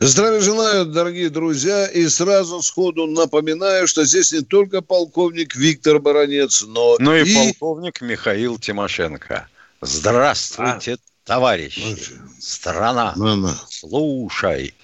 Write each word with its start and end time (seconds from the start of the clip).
Здравия 0.00 0.40
желаю, 0.40 0.84
дорогие 0.84 1.30
друзья, 1.30 1.86
и 1.86 2.06
сразу 2.08 2.60
сходу 2.60 3.06
напоминаю, 3.06 3.88
что 3.88 4.04
здесь 4.04 4.30
не 4.32 4.42
только 4.42 4.82
полковник 4.82 5.56
Виктор 5.56 6.00
Баранец, 6.00 6.62
но 6.62 6.96
Ну 6.98 7.14
и, 7.14 7.24
и... 7.24 7.34
полковник 7.34 8.02
Михаил 8.02 8.58
Тимошенко. 8.58 9.48
Здравствуйте, 9.80 10.94
а? 10.94 10.96
товарищи. 11.24 11.96
Страна, 12.38 13.14
ну, 13.16 13.36
ну. 13.36 13.50
слушай. 13.70 14.74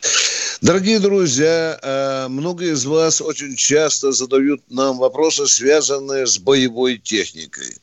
Дорогие 0.63 0.99
друзья, 0.99 1.79
э, 1.83 2.29
многие 2.29 2.73
из 2.73 2.87
вас 2.87 3.21
очень 3.21 3.55
часто 3.57 4.13
задают 4.13 4.63
нам 4.71 4.97
вопросы, 4.97 5.47
связанные 5.47 6.27
с 6.27 6.39
боевой 6.39 6.97
техникой. 6.99 7.77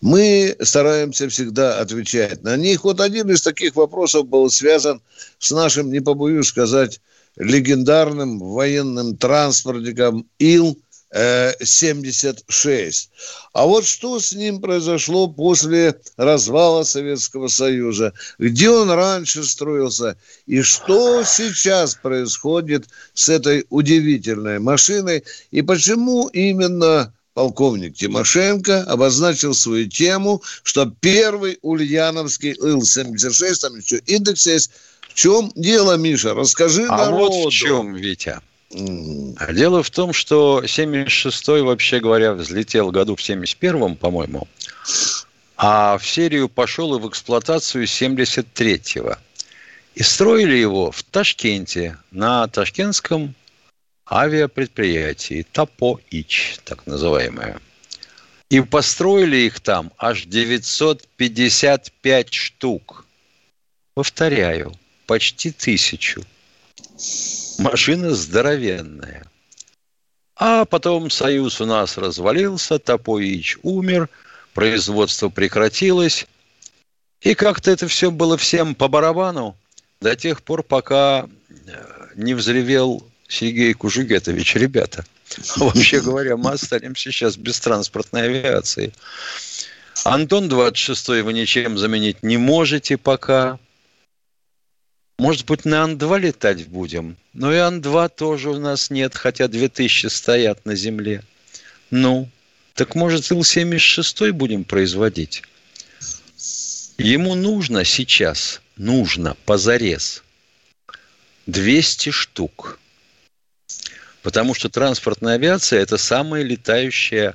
Мы 0.00 0.56
стараемся 0.60 1.28
всегда 1.28 1.78
отвечать 1.78 2.42
на 2.42 2.56
них. 2.56 2.84
Вот 2.84 3.00
один 3.00 3.30
из 3.30 3.42
таких 3.42 3.76
вопросов 3.76 4.26
был 4.26 4.50
связан 4.50 5.02
с 5.38 5.50
нашим, 5.50 5.92
не 5.92 6.00
побоюсь 6.00 6.48
сказать, 6.48 7.00
легендарным 7.36 8.38
военным 8.38 9.16
транспортником 9.16 10.26
Ил 10.38 10.78
76. 11.12 13.10
А 13.52 13.66
вот 13.66 13.84
что 13.84 14.20
с 14.20 14.32
ним 14.32 14.60
произошло 14.60 15.26
после 15.26 16.00
развала 16.16 16.84
Советского 16.84 17.48
Союза? 17.48 18.12
Где 18.38 18.70
он 18.70 18.90
раньше 18.90 19.42
строился? 19.42 20.16
И 20.46 20.62
что 20.62 21.24
сейчас 21.24 21.96
происходит 21.96 22.86
с 23.12 23.28
этой 23.28 23.66
удивительной 23.70 24.60
машиной? 24.60 25.24
И 25.50 25.62
почему 25.62 26.28
именно 26.28 27.12
полковник 27.40 27.94
Тимошенко 27.94 28.82
обозначил 28.82 29.54
свою 29.54 29.88
тему, 29.88 30.42
что 30.62 30.92
первый 31.00 31.58
ульяновский 31.62 32.52
Ил-76, 32.52 33.54
там 33.62 33.76
еще 33.76 33.96
индекс 34.04 34.46
есть. 34.46 34.70
В 35.08 35.14
чем 35.14 35.50
дело, 35.54 35.96
Миша? 35.96 36.34
Расскажи 36.34 36.84
а 36.86 36.98
народу. 36.98 37.32
вот 37.32 37.52
в 37.52 37.56
чем, 37.56 37.94
Витя. 37.94 38.40
А 39.38 39.52
дело 39.54 39.82
в 39.82 39.88
том, 39.88 40.12
что 40.12 40.62
76-й, 40.62 41.62
вообще 41.62 42.00
говоря, 42.00 42.34
взлетел 42.34 42.90
году 42.90 43.16
в 43.16 43.20
71-м, 43.20 43.96
по-моему, 43.96 44.46
а 45.56 45.96
в 45.96 46.06
серию 46.06 46.50
пошел 46.50 46.94
и 46.94 47.00
в 47.00 47.08
эксплуатацию 47.08 47.84
73-го. 47.84 49.16
И 49.94 50.02
строили 50.02 50.56
его 50.56 50.90
в 50.90 51.02
Ташкенте, 51.04 51.96
на 52.10 52.46
ташкентском 52.48 53.34
авиапредприятии 54.10 55.46
ТАПО-ИЧ, 55.52 56.60
так 56.64 56.86
называемое. 56.86 57.60
И 58.48 58.60
построили 58.60 59.36
их 59.36 59.60
там 59.60 59.92
аж 59.96 60.24
955 60.24 62.34
штук. 62.34 63.06
Повторяю, 63.94 64.74
почти 65.06 65.52
тысячу. 65.52 66.24
Машина 67.58 68.14
здоровенная. 68.14 69.26
А 70.36 70.64
потом 70.64 71.10
Союз 71.10 71.60
у 71.60 71.66
нас 71.66 71.98
развалился, 71.98 72.78
Топоич 72.78 73.58
умер, 73.62 74.08
производство 74.54 75.28
прекратилось. 75.28 76.26
И 77.20 77.34
как-то 77.34 77.70
это 77.70 77.86
все 77.86 78.10
было 78.10 78.38
всем 78.38 78.74
по 78.74 78.88
барабану 78.88 79.54
до 80.00 80.16
тех 80.16 80.42
пор, 80.42 80.62
пока 80.62 81.28
э, 81.48 82.06
не 82.14 82.32
взревел 82.32 83.06
Сергей 83.30 83.72
Кужугетович. 83.74 84.56
Ребята, 84.56 85.06
вообще 85.56 86.00
говоря, 86.00 86.36
мы 86.36 86.50
останемся 86.50 87.12
сейчас 87.12 87.36
без 87.36 87.60
транспортной 87.60 88.24
авиации. 88.24 88.92
Антон 90.04 90.48
26 90.48 91.08
вы 91.22 91.32
ничем 91.32 91.78
заменить 91.78 92.22
не 92.22 92.36
можете 92.36 92.96
пока. 92.96 93.58
Может 95.18 95.46
быть, 95.46 95.64
на 95.64 95.84
Ан-2 95.84 96.18
летать 96.18 96.66
будем? 96.66 97.16
Но 97.34 97.52
и 97.52 97.58
Ан-2 97.58 98.10
тоже 98.16 98.50
у 98.50 98.58
нас 98.58 98.90
нет, 98.90 99.14
хотя 99.14 99.48
2000 99.48 100.06
стоят 100.06 100.64
на 100.64 100.74
земле. 100.74 101.22
Ну, 101.90 102.28
так 102.74 102.94
может 102.94 103.30
Ил-76 103.30 104.32
будем 104.32 104.64
производить? 104.64 105.42
Ему 106.96 107.34
нужно 107.34 107.84
сейчас, 107.84 108.62
нужно 108.76 109.36
позарез 109.44 110.22
200 111.46 112.10
штук. 112.10 112.80
Потому 114.22 114.54
что 114.54 114.68
транспортная 114.68 115.34
авиация– 115.34 115.80
это 115.82 115.96
самая 115.96 116.42
летающая 116.42 117.34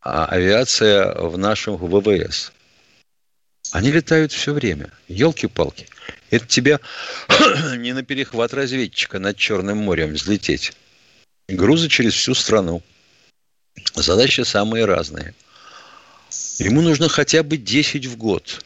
а, 0.00 0.26
авиация 0.26 1.14
в 1.14 1.38
нашем 1.38 1.76
ВВС. 1.76 2.52
Они 3.72 3.90
летают 3.90 4.32
все 4.32 4.52
время. 4.52 4.90
Елки-палки. 5.08 5.86
Это 6.30 6.46
тебя 6.46 6.80
не 7.76 7.92
на 7.92 8.02
перехват 8.02 8.52
разведчика 8.54 9.18
над 9.18 9.36
Черным 9.36 9.78
морем 9.78 10.14
взлететь. 10.14 10.72
Грузы 11.48 11.88
через 11.88 12.14
всю 12.14 12.34
страну. 12.34 12.82
Задачи 13.94 14.42
самые 14.42 14.84
разные. 14.84 15.34
Ему 16.58 16.82
нужно 16.82 17.08
хотя 17.08 17.42
бы 17.42 17.56
10 17.56 18.06
в 18.06 18.16
год. 18.16 18.64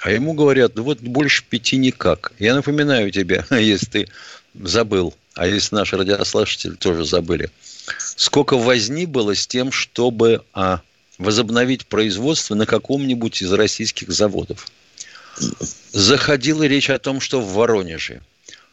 А 0.00 0.10
ему 0.10 0.34
говорят, 0.34 0.76
ну 0.76 0.82
вот 0.82 1.00
больше 1.00 1.44
пяти 1.44 1.76
никак. 1.76 2.32
Я 2.38 2.54
напоминаю 2.54 3.10
тебе, 3.10 3.44
если 3.50 3.86
ты 3.86 4.08
забыл, 4.54 5.14
а 5.36 5.46
если 5.46 5.74
наши 5.74 5.96
радиослушатели 5.96 6.74
тоже 6.74 7.04
забыли, 7.04 7.50
сколько 8.16 8.56
возни 8.56 9.06
было 9.06 9.34
с 9.34 9.46
тем, 9.46 9.70
чтобы 9.70 10.42
а, 10.54 10.80
возобновить 11.18 11.86
производство 11.86 12.54
на 12.54 12.66
каком-нибудь 12.66 13.42
из 13.42 13.52
российских 13.52 14.10
заводов 14.10 14.66
заходила 15.92 16.62
речь 16.64 16.88
о 16.88 16.98
том, 16.98 17.20
что 17.20 17.40
в 17.40 17.52
Воронеже 17.52 18.22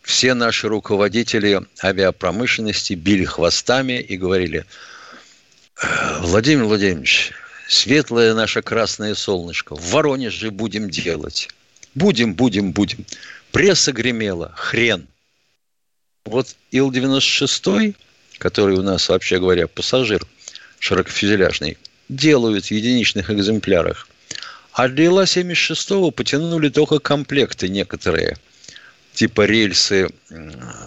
все 0.01 0.33
наши 0.33 0.67
руководители 0.69 1.61
авиапромышленности 1.83 2.93
били 2.93 3.25
хвостами 3.25 3.99
и 3.99 4.17
говорили, 4.17 4.65
Владимир 6.19 6.63
Владимирович, 6.65 7.31
светлое 7.67 8.33
наше 8.33 8.61
красное 8.61 9.15
солнышко, 9.15 9.75
в 9.75 9.91
Воронеже 9.91 10.51
будем 10.51 10.89
делать. 10.89 11.49
Будем, 11.95 12.33
будем, 12.33 12.71
будем. 12.71 13.05
Пресса 13.51 13.91
гремела, 13.91 14.53
хрен. 14.55 15.07
Вот 16.25 16.55
Ил-96, 16.71 17.95
который 18.37 18.77
у 18.77 18.81
нас, 18.81 19.09
вообще 19.09 19.39
говоря, 19.39 19.67
пассажир 19.67 20.25
широкофюзеляжный, 20.79 21.77
делают 22.07 22.65
в 22.65 22.71
единичных 22.71 23.29
экземплярах. 23.29 24.07
А 24.71 24.87
для 24.87 25.05
Ила-76 25.05 26.11
потянули 26.11 26.69
только 26.69 26.99
комплекты 26.99 27.67
некоторые. 27.67 28.37
Типа 29.13 29.45
рельсы 29.45 30.09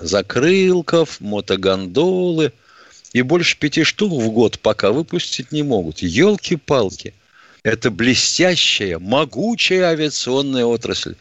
закрылков, 0.01 1.21
мотогондолы. 1.21 2.53
И 3.13 3.21
больше 3.21 3.59
пяти 3.59 3.85
штук 3.85 4.13
в 4.13 4.31
год 4.31 4.59
пока 4.59 4.91
выпустить 4.91 5.53
не 5.53 5.63
могут. 5.63 5.99
Елки-палки. 5.99 7.13
Это 7.63 7.91
блестящая, 7.91 8.99
могучая 8.99 9.85
авиационная 9.91 10.65
отрасль. 10.65 11.15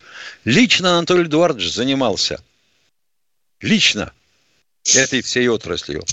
Лично 0.45 0.97
Анатолий 0.97 1.25
Эдуардович 1.25 1.73
занимался. 1.73 2.39
Лично 3.65 4.13
этой 4.93 5.23
всей 5.23 5.47
отраслью. 5.47 6.03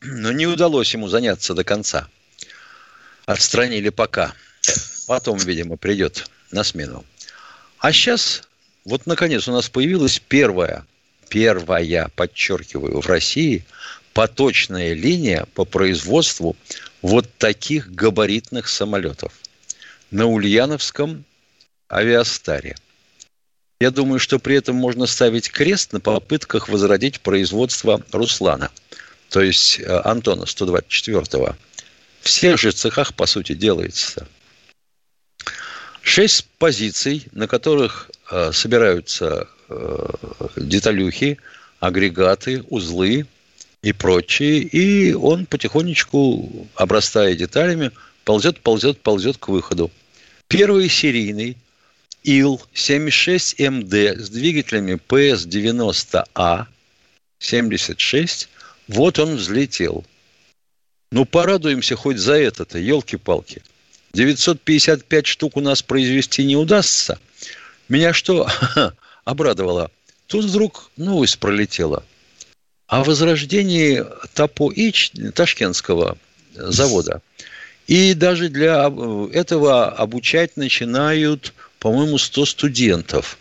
Но 0.00 0.32
не 0.32 0.48
удалось 0.48 0.92
ему 0.94 1.06
заняться 1.06 1.54
до 1.54 1.62
конца. 1.62 2.08
Отстранили 3.24 3.90
пока. 3.90 4.34
Потом, 5.06 5.38
видимо, 5.38 5.76
придет 5.76 6.28
на 6.50 6.64
смену. 6.64 7.04
А 7.78 7.92
сейчас, 7.92 8.42
вот 8.84 9.06
наконец, 9.06 9.46
у 9.46 9.52
нас 9.52 9.68
появилась 9.68 10.18
первая, 10.18 10.84
первая, 11.28 12.10
подчеркиваю, 12.16 13.00
в 13.00 13.06
России 13.06 13.64
поточная 14.12 14.92
линия 14.94 15.46
по 15.54 15.64
производству 15.64 16.56
вот 17.00 17.32
таких 17.38 17.92
габаритных 17.92 18.66
самолетов 18.66 19.32
на 20.10 20.26
Ульяновском 20.26 21.24
авиастаре. 21.88 22.74
Я 23.80 23.92
думаю, 23.92 24.18
что 24.18 24.40
при 24.40 24.56
этом 24.56 24.74
можно 24.74 25.06
ставить 25.06 25.50
крест 25.50 25.92
на 25.92 26.00
попытках 26.00 26.68
возродить 26.68 27.20
производство 27.20 28.02
Руслана, 28.10 28.70
то 29.30 29.40
есть 29.40 29.78
э, 29.78 30.00
Антона 30.04 30.44
124-го. 30.44 31.54
В 32.20 32.24
всех 32.26 32.58
же 32.58 32.72
цехах, 32.72 33.14
по 33.14 33.26
сути, 33.26 33.54
делается. 33.54 34.26
Шесть 36.02 36.46
позиций, 36.58 37.28
на 37.32 37.46
которых 37.46 38.10
э, 38.30 38.50
собираются 38.52 39.46
э, 39.68 40.08
деталюхи, 40.56 41.38
агрегаты, 41.78 42.64
узлы 42.70 43.26
и 43.82 43.92
прочее. 43.92 44.58
И 44.58 45.12
он 45.12 45.46
потихонечку, 45.46 46.66
обрастая 46.74 47.36
деталями, 47.36 47.92
ползет, 48.24 48.60
ползет, 48.60 49.00
ползет 49.00 49.36
к 49.36 49.48
выходу. 49.48 49.92
Первый 50.48 50.88
серийный 50.88 51.56
Ил-76МД 52.28 54.18
с 54.18 54.28
двигателями 54.28 55.00
ПС-90А 55.08 56.66
76, 57.38 58.50
вот 58.86 59.18
он 59.18 59.36
взлетел. 59.36 60.04
Ну, 61.10 61.24
порадуемся 61.24 61.96
хоть 61.96 62.18
за 62.18 62.34
это-то, 62.34 62.78
елки-палки. 62.78 63.62
955 64.12 65.26
штук 65.26 65.56
у 65.56 65.62
нас 65.62 65.82
произвести 65.82 66.44
не 66.44 66.56
удастся. 66.56 67.18
Меня 67.88 68.12
что 68.12 68.46
обрадовало? 69.24 69.90
Тут 70.26 70.44
вдруг 70.44 70.90
новость 70.98 71.38
пролетела. 71.38 72.04
О 72.88 73.04
возрождении 73.04 74.04
Тапо-Ич, 74.34 75.12
ташкентского 75.34 76.18
завода. 76.54 77.22
И 77.86 78.12
даже 78.12 78.50
для 78.50 78.92
этого 79.32 79.88
обучать 79.88 80.58
начинают, 80.58 81.54
по-моему, 81.78 82.18
100 82.18 82.46
студентов. 82.46 83.38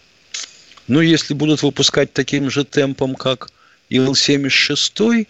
Ну, 0.87 1.01
если 1.01 1.33
будут 1.33 1.63
выпускать 1.63 2.13
таким 2.13 2.49
же 2.49 2.63
темпом, 2.63 3.15
как 3.15 3.49
Ил-76, 3.89 5.27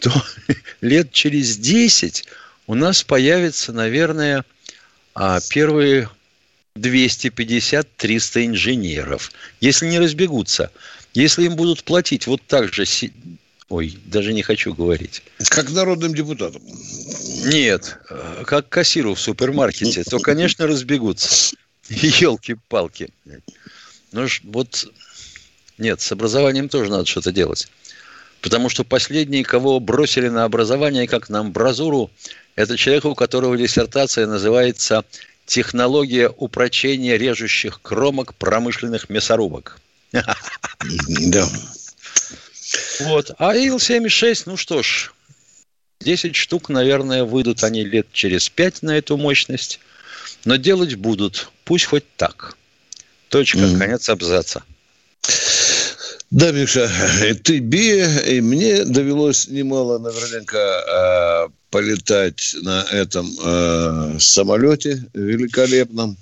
то 0.00 0.12
лет 0.80 1.12
через 1.12 1.56
10 1.56 2.24
у 2.66 2.74
нас 2.74 3.02
появится, 3.02 3.72
наверное, 3.72 4.44
а, 5.14 5.40
первые 5.48 6.10
250-300 6.76 8.46
инженеров. 8.46 9.32
Если 9.60 9.86
не 9.86 9.98
разбегутся, 9.98 10.70
если 11.14 11.44
им 11.44 11.56
будут 11.56 11.84
платить 11.84 12.26
вот 12.26 12.42
так 12.46 12.72
же, 12.74 12.84
ой, 13.68 13.98
даже 14.04 14.32
не 14.32 14.42
хочу 14.42 14.74
говорить. 14.74 15.22
Как 15.48 15.70
народным 15.70 16.14
депутатам. 16.14 16.62
Нет, 17.46 17.98
э, 18.10 18.42
как 18.46 18.68
кассиру 18.68 19.14
в 19.14 19.20
супермаркете, 19.20 20.02
то, 20.04 20.18
конечно, 20.18 20.66
разбегутся. 20.66 21.56
Елки-палки. 21.88 23.10
Ну, 24.12 24.26
вот, 24.44 24.86
нет, 25.78 26.00
с 26.00 26.12
образованием 26.12 26.68
тоже 26.68 26.90
надо 26.90 27.06
что-то 27.06 27.32
делать. 27.32 27.68
Потому 28.40 28.68
что 28.68 28.84
последние, 28.84 29.44
кого 29.44 29.80
бросили 29.80 30.28
на 30.28 30.44
образование, 30.44 31.08
как 31.08 31.28
на 31.28 31.40
амбразуру, 31.40 32.10
это 32.54 32.76
человек, 32.76 33.04
у 33.04 33.14
которого 33.14 33.56
диссертация 33.56 34.26
называется 34.26 35.04
«Технология 35.46 36.28
упрочения 36.28 37.18
режущих 37.18 37.80
кромок 37.82 38.34
промышленных 38.34 39.10
мясорубок». 39.10 39.80
Да. 41.08 41.48
Вот. 43.00 43.30
А 43.38 43.54
Ил-76, 43.54 44.42
ну 44.46 44.56
что 44.56 44.82
ж, 44.82 45.12
10 46.00 46.36
штук, 46.36 46.68
наверное, 46.68 47.24
выйдут 47.24 47.64
они 47.64 47.84
лет 47.84 48.06
через 48.12 48.48
5 48.48 48.82
на 48.82 48.96
эту 48.96 49.16
мощность. 49.16 49.80
Но 50.44 50.56
делать 50.56 50.94
будут. 50.94 51.50
Пусть 51.64 51.86
хоть 51.86 52.04
так. 52.16 52.56
Точка, 53.28 53.58
mm-hmm. 53.58 53.78
конец 53.78 54.08
абзаца. 54.08 54.62
Да, 56.30 56.50
Миша, 56.52 56.90
ты 57.44 57.60
би, 57.60 58.04
и 58.26 58.40
мне 58.40 58.84
довелось 58.84 59.48
немало 59.48 59.98
наверняка 59.98 61.46
э, 61.46 61.48
полетать 61.70 62.56
на 62.62 62.82
этом 62.90 63.30
э, 63.44 64.16
самолете 64.18 65.04
великолепном. 65.14 66.16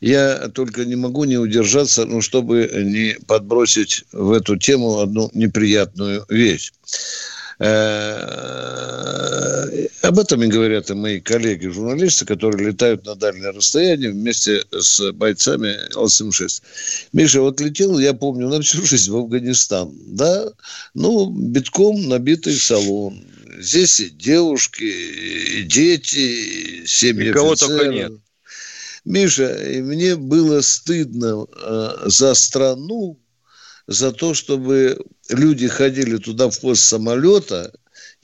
Я 0.00 0.48
только 0.48 0.84
не 0.84 0.96
могу 0.96 1.24
не 1.24 1.38
удержаться, 1.38 2.04
ну, 2.04 2.20
чтобы 2.20 2.70
не 2.74 3.16
подбросить 3.26 4.04
в 4.12 4.32
эту 4.32 4.56
тему 4.56 5.00
одну 5.00 5.30
неприятную 5.32 6.26
вещь. 6.28 6.72
Э, 7.58 9.04
об 10.02 10.18
этом 10.18 10.42
и 10.42 10.48
говорят 10.48 10.90
и 10.90 10.94
мои 10.94 11.20
коллеги-журналисты, 11.20 12.26
которые 12.26 12.68
летают 12.68 13.06
на 13.06 13.14
дальнее 13.14 13.50
расстояние 13.50 14.10
вместе 14.10 14.64
с 14.70 15.12
бойцами 15.12 15.76
Л-76. 15.94 16.62
Миша, 17.12 17.40
вот 17.40 17.60
летел, 17.60 17.98
я 17.98 18.12
помню, 18.12 18.48
на 18.48 18.60
всю 18.60 18.84
жизнь 18.84 19.10
в 19.10 19.16
Афганистан, 19.16 19.92
да, 20.06 20.52
ну, 20.94 21.30
битком 21.30 22.08
набитый 22.08 22.54
салон. 22.54 23.24
Здесь 23.58 24.00
и 24.00 24.10
девушки, 24.10 24.82
и 24.82 25.62
дети, 25.62 26.18
и 26.82 26.86
семьи 26.86 27.30
офицеров. 27.30 27.58
только 27.60 27.86
нет. 27.88 28.12
Миша, 29.04 29.54
и 29.70 29.80
мне 29.80 30.16
было 30.16 30.60
стыдно 30.60 31.46
э, 31.46 31.90
за 32.06 32.34
страну, 32.34 33.18
за 33.86 34.12
то, 34.12 34.34
чтобы 34.34 34.98
люди 35.28 35.68
ходили 35.68 36.16
туда 36.16 36.50
в 36.50 36.60
пост 36.60 36.82
самолета, 36.82 37.72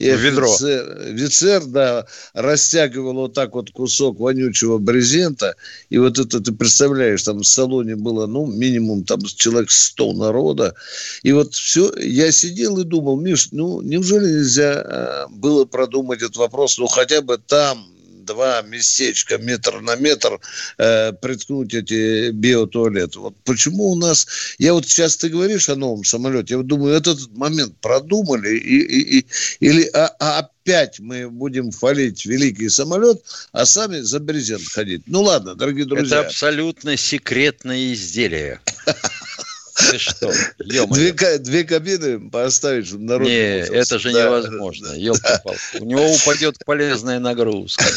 и 0.01 0.15
ведро. 0.15 0.51
Офицер, 0.51 0.97
офицер, 1.13 1.65
да, 1.65 2.05
растягивал 2.33 3.13
вот 3.13 3.33
так 3.33 3.53
вот 3.53 3.69
кусок 3.69 4.19
вонючего 4.19 4.79
брезента, 4.79 5.55
и 5.89 5.99
вот 5.99 6.17
это 6.17 6.39
ты 6.39 6.51
представляешь, 6.51 7.21
там 7.21 7.39
в 7.39 7.47
салоне 7.47 7.95
было, 7.95 8.25
ну, 8.25 8.47
минимум 8.47 9.03
там 9.03 9.21
человек 9.21 9.69
100 9.69 10.13
народа, 10.13 10.73
и 11.21 11.31
вот 11.33 11.53
все, 11.53 11.93
я 11.99 12.31
сидел 12.31 12.79
и 12.79 12.83
думал, 12.83 13.19
Миш, 13.19 13.49
ну, 13.51 13.81
неужели 13.81 14.39
нельзя 14.39 14.83
э, 14.83 15.25
было 15.29 15.65
продумать 15.65 16.23
этот 16.23 16.37
вопрос, 16.37 16.79
ну, 16.79 16.87
хотя 16.87 17.21
бы 17.21 17.37
там, 17.37 17.85
два 18.25 18.61
местечка 18.61 19.37
метр 19.37 19.81
на 19.81 19.95
метр 19.95 20.39
э, 20.77 21.13
приткнуть 21.13 21.73
эти 21.73 22.31
биотуалеты. 22.31 23.19
Вот 23.19 23.35
почему 23.43 23.91
у 23.91 23.95
нас... 23.95 24.27
Я 24.57 24.73
вот 24.73 24.87
сейчас 24.87 25.17
ты 25.17 25.29
говоришь 25.29 25.69
о 25.69 25.75
новом 25.75 26.03
самолете, 26.03 26.53
я 26.53 26.57
вот 26.57 26.67
думаю, 26.67 26.95
этот 26.95 27.35
момент 27.35 27.75
продумали 27.81 28.57
и, 28.57 28.79
и, 28.79 29.19
и, 29.19 29.25
или 29.59 29.89
а, 29.93 30.15
а 30.19 30.49
опять 30.63 30.99
мы 30.99 31.29
будем 31.29 31.71
хвалить 31.71 32.25
великий 32.25 32.69
самолет, 32.69 33.21
а 33.51 33.65
сами 33.65 33.99
за 33.99 34.19
брезент 34.19 34.67
ходить. 34.67 35.03
Ну 35.07 35.21
ладно, 35.21 35.55
дорогие 35.55 35.85
друзья. 35.85 36.19
Это 36.19 36.27
абсолютно 36.27 36.97
секретное 36.97 37.93
изделие. 37.93 38.61
Ты 39.75 39.97
что? 39.97 40.31
Две, 40.57 41.37
две 41.39 41.63
кабины 41.63 42.29
поставить, 42.29 42.87
чтобы 42.87 43.03
народ... 43.03 43.27
Не, 43.27 43.59
это 43.59 43.99
же 43.99 44.11
да. 44.11 44.25
невозможно. 44.25 44.89
Да. 44.89 45.53
У 45.79 45.85
него 45.85 46.11
упадет 46.11 46.57
полезная 46.65 47.19
нагрузка. 47.19 47.85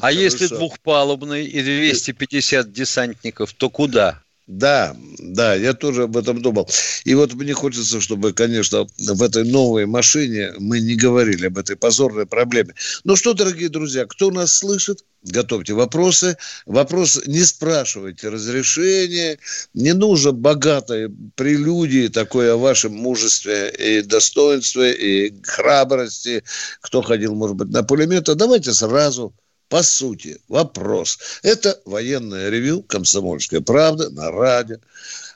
А 0.00 0.12
если 0.12 0.46
двухпалубный 0.46 1.46
и 1.46 1.62
250 1.62 2.70
десантников, 2.70 3.52
то 3.54 3.70
куда? 3.70 4.22
Да, 4.46 4.96
да, 5.18 5.56
я 5.56 5.74
тоже 5.74 6.04
об 6.04 6.16
этом 6.16 6.40
думал. 6.40 6.68
И 7.04 7.14
вот 7.16 7.34
мне 7.34 7.52
хочется, 7.52 8.00
чтобы, 8.00 8.32
конечно, 8.32 8.86
в 8.96 9.22
этой 9.22 9.42
новой 9.44 9.86
машине 9.86 10.52
мы 10.58 10.78
не 10.78 10.94
говорили 10.94 11.46
об 11.46 11.58
этой 11.58 11.74
позорной 11.74 12.26
проблеме. 12.26 12.74
Ну 13.02 13.16
что, 13.16 13.34
дорогие 13.34 13.68
друзья, 13.68 14.06
кто 14.06 14.30
нас 14.30 14.52
слышит, 14.52 15.04
готовьте 15.24 15.72
вопросы. 15.72 16.36
Вопрос 16.64 17.20
не 17.26 17.42
спрашивайте 17.42 18.28
разрешения. 18.28 19.40
Не 19.74 19.94
нужно 19.94 20.30
богатой 20.30 21.10
прелюдии 21.34 22.06
такой 22.06 22.52
о 22.52 22.56
вашем 22.56 22.94
мужестве 22.94 23.70
и 23.70 24.02
достоинстве, 24.02 24.92
и 24.92 25.42
храбрости. 25.42 26.44
Кто 26.82 27.02
ходил, 27.02 27.34
может 27.34 27.56
быть, 27.56 27.70
на 27.70 27.82
пулемет. 27.82 28.28
А 28.28 28.36
давайте 28.36 28.72
сразу 28.72 29.34
по 29.68 29.82
сути, 29.82 30.40
вопрос. 30.48 31.40
Это 31.42 31.80
военное 31.84 32.50
ревю 32.50 32.82
«Комсомольская 32.82 33.60
правда» 33.60 34.10
на 34.10 34.30
радио. 34.30 34.76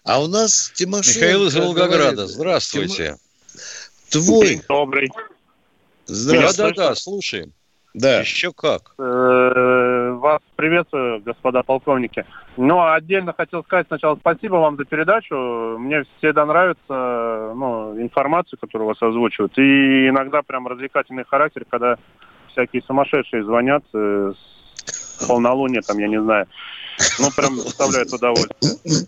А 0.04 0.22
у 0.22 0.28
нас 0.28 0.72
Тимошенко... 0.74 1.18
Михаил 1.18 1.46
из 1.46 1.56
Волгограда. 1.56 2.12
Говорит, 2.12 2.30
Здравствуйте. 2.30 3.16
Твой... 4.10 4.62
Добрый. 4.68 5.10
Здравствуйте. 6.06 6.74
Да-да-да, 6.74 6.94
слушаем. 6.94 7.52
Да. 7.92 8.20
Еще 8.20 8.52
как. 8.52 8.94
Э, 8.98 10.12
вас 10.12 10.40
приветствую, 10.54 11.20
господа 11.22 11.64
полковники. 11.64 12.24
Ну, 12.56 12.80
отдельно 12.92 13.32
хотел 13.32 13.64
сказать 13.64 13.88
сначала 13.88 14.16
спасибо 14.16 14.56
вам 14.56 14.76
за 14.76 14.84
передачу. 14.84 15.34
Мне 15.78 16.04
всегда 16.18 16.46
нравится 16.46 17.52
ну, 17.56 18.00
информация, 18.00 18.58
которую 18.58 18.88
вас 18.88 19.02
озвучивают. 19.02 19.58
И 19.58 20.08
иногда 20.08 20.42
прям 20.42 20.68
развлекательный 20.68 21.24
характер, 21.24 21.64
когда 21.68 21.96
всякие 22.52 22.82
сумасшедшие 22.82 23.44
звонят 23.44 23.84
э, 23.94 24.32
с 24.86 25.26
полнолуния, 25.26 25.82
там, 25.82 25.98
я 25.98 26.08
не 26.08 26.20
знаю. 26.20 26.46
Ну, 27.18 27.30
прям 27.34 27.56
доставляет 27.56 28.12
удовольствие. 28.12 29.06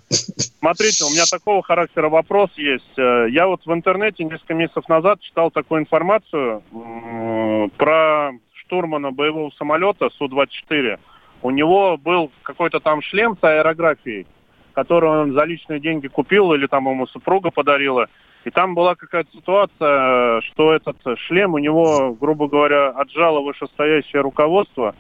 Смотрите, 0.59 1.05
у 1.05 1.11
меня 1.11 1.25
такого 1.31 1.63
характера 1.63 2.09
вопрос 2.09 2.51
есть. 2.57 2.99
Э, 2.99 3.27
я 3.31 3.47
вот 3.47 3.67
в 3.67 3.73
интернете 3.73 4.25
несколько 4.25 4.55
месяцев 4.55 4.89
назад 4.89 5.21
читал 5.21 5.51
такую 5.51 5.83
информацию 5.83 6.63
э, 6.73 7.69
про 7.77 8.33
штурмана 8.55 9.11
боевого 9.11 9.51
самолета 9.59 10.09
Су-24. 10.11 10.99
У 11.43 11.51
него 11.51 11.97
был 11.97 12.31
какой-то 12.43 12.81
там 12.81 13.03
шлем 13.03 13.37
с 13.39 13.45
аэрографией, 13.45 14.27
который 14.73 15.09
он 15.09 15.33
за 15.33 15.45
личные 15.45 15.81
деньги 15.81 16.09
купил 16.09 16.53
или 16.53 16.67
там 16.67 16.89
ему 16.89 17.07
супруга 17.07 17.51
подарила. 17.51 18.09
И 18.45 18.51
там 18.51 18.75
была 18.75 18.95
какая-то 18.97 19.31
ситуация, 19.33 20.41
что 20.41 20.73
этот 20.73 20.97
шлем 21.21 21.55
у 21.55 21.59
него, 21.59 22.17
грубо 22.21 22.49
говоря, 22.49 22.91
отжало 22.91 23.41
вышестоящее 23.41 24.23
руководство. 24.23 24.97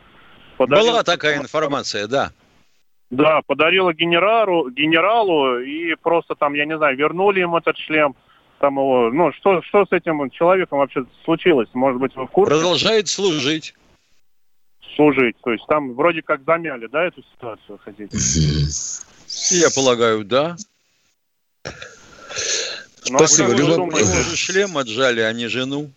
Подарил... 0.56 0.92
Была 0.92 1.02
такая 1.02 1.38
информация, 1.38 2.06
да. 2.06 2.30
Да, 3.10 3.42
подарила 3.46 3.92
генералу, 3.92 4.70
генералу 4.70 5.58
и 5.58 5.94
просто 5.96 6.34
там, 6.34 6.54
я 6.54 6.64
не 6.64 6.76
знаю, 6.78 6.96
вернули 6.96 7.40
ему 7.40 7.58
этот 7.58 7.76
шлем. 7.76 8.14
Там 8.58 8.76
его, 8.76 9.10
ну, 9.12 9.32
что, 9.32 9.60
что 9.62 9.84
с 9.84 9.92
этим 9.92 10.30
человеком 10.30 10.78
вообще 10.78 11.04
случилось? 11.24 11.68
Может 11.74 12.00
быть, 12.00 12.14
вы 12.14 12.26
в 12.26 12.30
курсе? 12.30 12.54
Продолжает 12.54 13.08
служить. 13.08 13.74
Служить. 14.94 15.36
То 15.42 15.52
есть 15.52 15.66
там 15.66 15.94
вроде 15.94 16.22
как 16.22 16.44
замяли, 16.44 16.86
да, 16.86 17.04
эту 17.04 17.22
ситуацию, 17.34 17.78
хотите? 17.84 18.16
Я 19.50 19.70
полагаю, 19.70 20.24
да. 20.24 20.56
Ну, 21.64 23.18
Спасибо. 23.18 23.52
Любопытно. 23.52 23.76
думаете? 23.76 24.36
Шлем 24.36 24.78
отжали, 24.78 25.20
а 25.20 25.32
не 25.32 25.48
жену. 25.48 25.90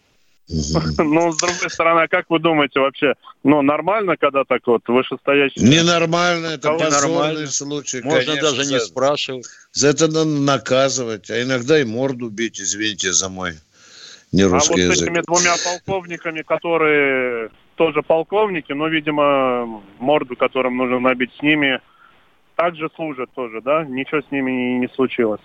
Ну, 0.98 1.32
с 1.32 1.38
другой 1.38 1.70
стороны, 1.70 2.02
а 2.02 2.08
как 2.08 2.30
вы 2.30 2.40
думаете 2.40 2.80
вообще, 2.80 3.14
ну, 3.44 3.62
нормально, 3.62 4.16
когда 4.18 4.44
так 4.44 4.62
вот 4.68 4.82
вышестоящий... 4.88 5.62
Ненормально, 5.62 6.48
это 6.48 6.72
нормально? 6.72 7.48
случай. 7.48 8.02
Можно 8.02 8.34
конечно, 8.34 8.52
даже 8.52 8.72
не 8.72 8.80
спрашивать. 8.80 9.48
За 9.72 9.90
это 9.90 10.08
надо 10.08 10.26
наказывать, 10.26 11.30
а 11.32 11.42
иногда 11.42 11.80
и 11.80 11.84
морду 11.84 12.30
бить, 12.30 12.62
извините 12.62 13.12
за 13.12 13.30
мой 13.30 13.52
А 13.52 14.48
вот 14.48 14.64
с 14.64 14.70
язык. 14.70 15.10
этими 15.10 15.22
двумя 15.22 15.56
полковниками, 15.64 16.42
которые 16.42 17.50
тоже 17.76 18.02
полковники, 18.04 18.72
но, 18.72 18.88
видимо, 18.88 19.84
морду, 20.00 20.36
которым 20.36 20.78
нужно 20.78 21.00
набить 21.00 21.32
с 21.40 21.42
ними, 21.42 21.82
также 22.56 22.90
служат 22.96 23.30
тоже, 23.34 23.62
да? 23.62 23.84
Ничего 23.86 24.22
с 24.22 24.32
ними 24.32 24.52
не, 24.52 24.80
не 24.80 24.88
случилось. 24.90 25.42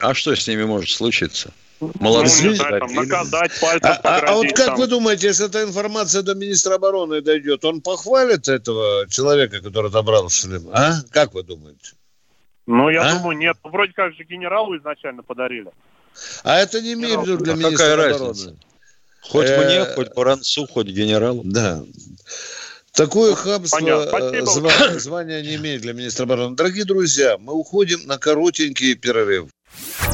А 0.00 0.14
что 0.14 0.34
с 0.34 0.46
ними 0.48 0.64
может 0.64 0.90
случиться? 0.90 1.52
Ну, 1.80 1.92
Молодцы. 2.00 2.48
не 2.48 2.54
знаю, 2.54 2.80
там, 2.80 2.94
наказать, 2.94 3.52
пальцем 3.60 3.90
А, 3.90 4.00
а- 4.02 4.18
а 4.18 4.32
вот 4.32 4.48
погрозить, 4.48 4.56
как 4.56 4.66
там. 4.66 4.76
вы 4.76 4.86
думаете, 4.86 5.26
если 5.26 5.46
эта 5.46 5.62
информация 5.62 6.22
до 6.22 6.34
министра 6.34 6.74
обороны 6.76 7.20
дойдет, 7.20 7.64
он 7.66 7.82
похвалит 7.82 8.48
этого 8.48 9.06
человека, 9.10 9.60
который 9.60 9.90
отобрал 9.90 10.30
шлем? 10.30 10.68
А? 10.72 10.94
Как 11.10 11.34
вы 11.34 11.42
думаете? 11.42 11.92
Ну, 12.66 12.88
я 12.88 13.02
А? 13.02 13.12
думаю, 13.18 13.36
нет. 13.36 13.56
Вроде 13.62 13.92
как 13.92 14.14
же 14.14 14.24
генералу 14.24 14.76
изначально 14.78 15.22
подарили. 15.22 15.70
А 16.44 16.58
это 16.58 16.80
не 16.80 16.94
имеет 16.94 17.20
в 17.20 17.26
виду 17.26 17.44
для 17.44 17.52
А 17.52 17.56
министра 17.56 17.76
какая 17.76 17.94
обороны. 17.94 18.28
разница? 18.28 18.56
Хоть 19.20 19.46
Э, 19.50 19.64
мне, 19.64 19.84
хоть 19.94 20.14
Баранцу, 20.14 20.66
хоть 20.66 20.86
генералу. 20.86 21.42
Да. 21.44 21.82
Такое 22.96 23.34
хамство 23.34 23.78
понятно. 23.78 24.16
э, 24.16 24.40
зва- 24.42 24.98
звания 24.98 25.42
не 25.42 25.56
имеет 25.56 25.82
для 25.82 25.92
министра 25.92 26.24
обороны. 26.24 26.56
Дорогие 26.56 26.84
друзья, 26.84 27.36
мы 27.38 27.52
уходим 27.52 28.00
на 28.06 28.16
коротенький 28.18 28.94
перерыв. 28.94 29.48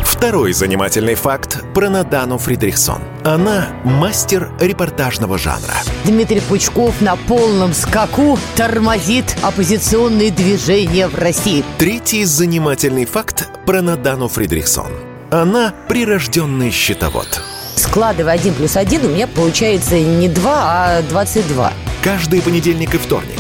Второй 0.01 0.53
занимательный 0.53 1.15
факт 1.15 1.59
про 1.75 1.89
Надану 1.91 2.39
Фридрихсон. 2.39 3.01
Она 3.25 3.69
мастер 3.85 4.53
репортажного 4.61 5.39
жанра. 5.39 5.75
Дмитрий 6.05 6.41
Пучков 6.41 7.01
на 7.01 7.17
полном 7.17 7.73
скаку 7.73 8.39
тормозит 8.57 9.37
оппозиционные 9.43 10.31
движения 10.31 11.07
в 11.09 11.17
России. 11.17 11.65
Третий 11.79 12.25
занимательный 12.25 13.05
факт 13.05 13.49
про 13.67 13.83
Надану 13.83 14.29
Фридрихсон. 14.29 14.93
Она 15.31 15.73
прирожденный 15.89 16.71
счетовод. 16.71 17.41
Складывая 17.77 18.35
один 18.35 18.55
плюс 18.55 18.77
один, 18.77 19.05
у 19.07 19.09
меня 19.09 19.27
получается 19.27 19.99
не 19.99 20.29
2, 20.29 20.53
а 20.55 21.03
22. 21.03 21.73
Каждый 22.03 22.43
понедельник 22.43 22.97
и 22.97 22.99
вторник 22.99 23.39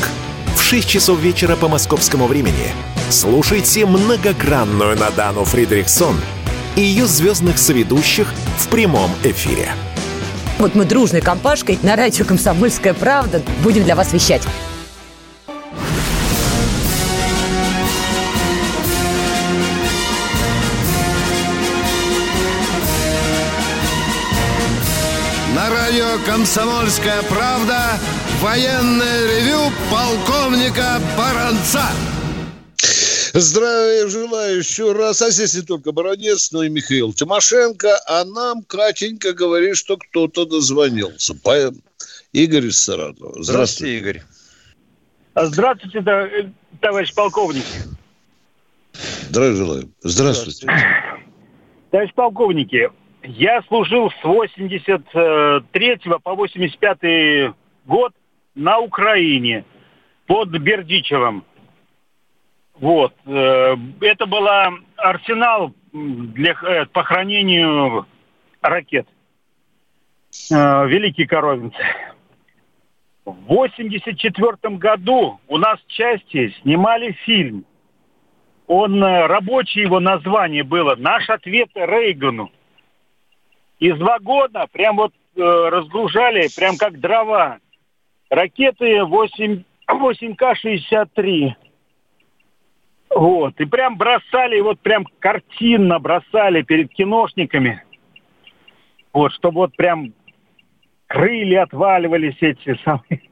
в 0.54 0.62
6 0.62 0.88
часов 0.88 1.18
вечера 1.18 1.56
по 1.56 1.66
московскому 1.66 2.28
времени 2.28 2.70
слушайте 3.10 3.84
многогранную 3.84 4.96
Надану 4.96 5.44
Фридрихсон 5.44 6.14
и 6.76 6.80
ее 6.80 7.06
звездных 7.06 7.58
соведущих 7.58 8.32
в 8.58 8.68
прямом 8.68 9.10
эфире. 9.24 9.70
Вот 10.60 10.76
мы 10.76 10.84
дружной 10.84 11.22
компашкой 11.22 11.76
на 11.82 11.96
радио 11.96 12.24
«Комсомольская 12.24 12.94
правда» 12.94 13.42
будем 13.64 13.82
для 13.82 13.96
вас 13.96 14.12
вещать. 14.12 14.42
Радио 26.12 26.24
«Комсомольская 26.24 27.22
правда» 27.22 27.98
военное 28.40 29.26
ревю 29.26 29.70
полковника 29.90 31.00
Баранца. 31.16 31.84
Здравия 33.32 34.08
желаю 34.08 34.58
еще 34.58 34.92
раз. 34.92 35.22
А 35.22 35.30
здесь 35.30 35.54
не 35.54 35.62
только 35.62 35.92
Баранец, 35.92 36.52
но 36.52 36.64
и 36.64 36.68
Михаил 36.68 37.12
Тимошенко. 37.12 37.98
А 38.06 38.24
нам 38.24 38.62
Катенька 38.62 39.32
говорит, 39.32 39.76
что 39.76 39.96
кто-то 39.96 40.44
дозвонился. 40.44 41.34
По- 41.34 41.72
Игорь 42.32 42.66
из 42.66 42.82
Саратова. 42.82 43.42
Здравствуйте, 43.42 43.98
Игорь. 43.98 44.22
Здравствуйте, 45.34 46.00
да, 46.00 46.26
э, 46.26 46.50
товарищ 46.80 47.14
полковник. 47.14 47.64
Здравия 49.30 49.54
желаю. 49.56 49.90
Здравствуйте. 50.02 50.66
Товарищ 51.90 52.12
полковники, 52.14 52.90
я 53.24 53.62
служил 53.62 54.10
с 54.10 54.24
83 54.24 55.98
по 56.22 56.34
85 56.34 57.54
год 57.86 58.12
на 58.54 58.78
Украине 58.78 59.64
под 60.26 60.50
Бердичевым. 60.50 61.44
Вот. 62.74 63.14
э, 63.26 63.76
Это 64.00 64.26
была 64.26 64.72
арсенал 64.96 65.72
для, 65.92 66.52
э, 66.52 66.86
по 66.86 67.04
хранению 67.04 68.06
ракет. 68.60 69.06
Э, 70.50 70.86
Великий 70.86 71.26
Коровинцы. 71.26 71.76
В 73.24 73.34
84 73.46 74.76
году 74.78 75.38
у 75.46 75.58
нас 75.58 75.78
части 75.86 76.54
снимали 76.62 77.12
фильм. 77.24 77.64
Он, 78.66 79.02
рабочее 79.02 79.84
его 79.84 80.00
название 80.00 80.64
было 80.64 80.96
«Наш 80.96 81.28
ответ 81.28 81.68
Рейгану». 81.74 82.50
Из 83.78 83.98
вагона 83.98 84.66
прям 84.70 84.96
вот 84.96 85.12
э, 85.36 85.40
разгружали, 85.40 86.48
прям 86.54 86.76
как 86.76 87.00
дрова, 87.00 87.58
ракеты 88.30 89.04
8, 89.04 89.62
8К-63. 89.88 91.54
Вот. 93.10 93.60
И 93.60 93.64
прям 93.66 93.96
бросали, 93.96 94.60
вот 94.60 94.80
прям 94.80 95.06
картинно 95.18 95.98
бросали 95.98 96.62
перед 96.62 96.92
киношниками. 96.92 97.82
Вот, 99.12 99.32
чтобы 99.32 99.56
вот 99.60 99.76
прям 99.76 100.14
крылья 101.06 101.64
отваливались 101.64 102.36
эти 102.40 102.78
самые, 102.84 103.22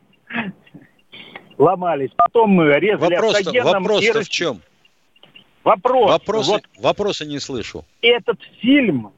ломались. 1.57 2.11
Потом 2.17 2.51
мы 2.51 2.79
резали 2.79 3.15
автогеном 3.15 3.83
вопрос 3.85 4.03
и 4.03 4.13
в 4.13 4.29
чем? 4.29 4.61
Вопрос. 5.65 6.11
Вопросы, 6.11 6.51
Вот 6.51 6.63
вопросы 6.79 7.27
не 7.27 7.39
слышу. 7.39 7.85
этот 8.03 8.39
фильм, 8.61 9.13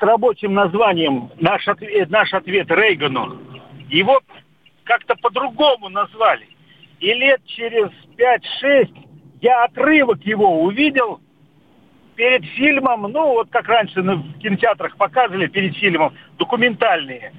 с 0.00 0.02
рабочим 0.02 0.54
названием 0.54 1.30
«Наш 1.38 1.68
ответ, 1.68 2.10
наш 2.10 2.32
ответ 2.32 2.70
Рейгану», 2.70 3.38
его 3.88 4.20
как-то 4.84 5.14
по-другому 5.16 5.88
назвали. 5.88 6.48
И 7.00 7.12
лет 7.12 7.44
через 7.44 7.90
5-6 8.62 8.88
я 9.40 9.64
отрывок 9.64 10.22
его 10.22 10.62
увидел 10.62 11.20
перед 12.16 12.44
фильмом, 12.44 13.02
ну 13.02 13.34
вот 13.34 13.50
как 13.50 13.68
раньше 13.68 14.02
в 14.02 14.38
кинотеатрах 14.38 14.96
показывали 14.96 15.46
перед 15.46 15.76
фильмом, 15.76 16.14
документальные. 16.38 17.32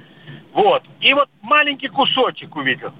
Вот. 0.53 0.83
И 0.99 1.13
вот 1.13 1.29
маленький 1.41 1.87
кусочек 1.87 2.55
увидел. 2.55 2.91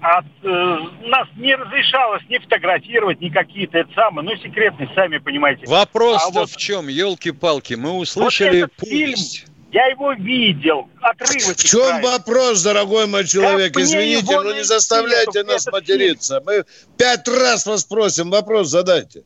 А 0.00 0.20
э, 0.20 0.78
нас 1.06 1.26
не 1.36 1.54
разрешалось 1.54 2.22
ни 2.28 2.38
фотографировать, 2.38 3.20
ни 3.20 3.28
какие-то 3.30 3.78
это 3.78 3.92
самые, 3.94 4.24
ну 4.28 4.36
секретные, 4.36 4.90
сами 4.94 5.18
понимаете. 5.18 5.66
Вопрос-то 5.66 6.28
А 6.28 6.30
вот- 6.30 6.50
в 6.50 6.56
чем, 6.56 6.88
елки-палки? 6.88 7.74
Мы 7.74 7.92
услышали 7.92 8.64
этот 8.64 8.88
фильм, 8.88 9.12
пусть. 9.12 9.46
Я 9.72 9.86
его 9.86 10.12
видел, 10.12 10.88
отрывок. 11.00 11.56
В 11.56 11.64
чем 11.64 12.00
вопрос, 12.02 12.62
дорогой 12.62 13.06
мой 13.06 13.26
человек? 13.26 13.74
мне 13.74 13.84
Извините, 13.84 14.36
но 14.36 14.42
не 14.44 14.50
найти, 14.50 14.64
заставляйте 14.64 15.42
нас 15.42 15.66
материться. 15.66 16.42
Мы 16.46 16.64
пять 16.96 17.26
раз 17.26 17.66
вас 17.66 17.84
просим, 17.84 18.30
вопрос 18.30 18.68
задайте. 18.68 19.24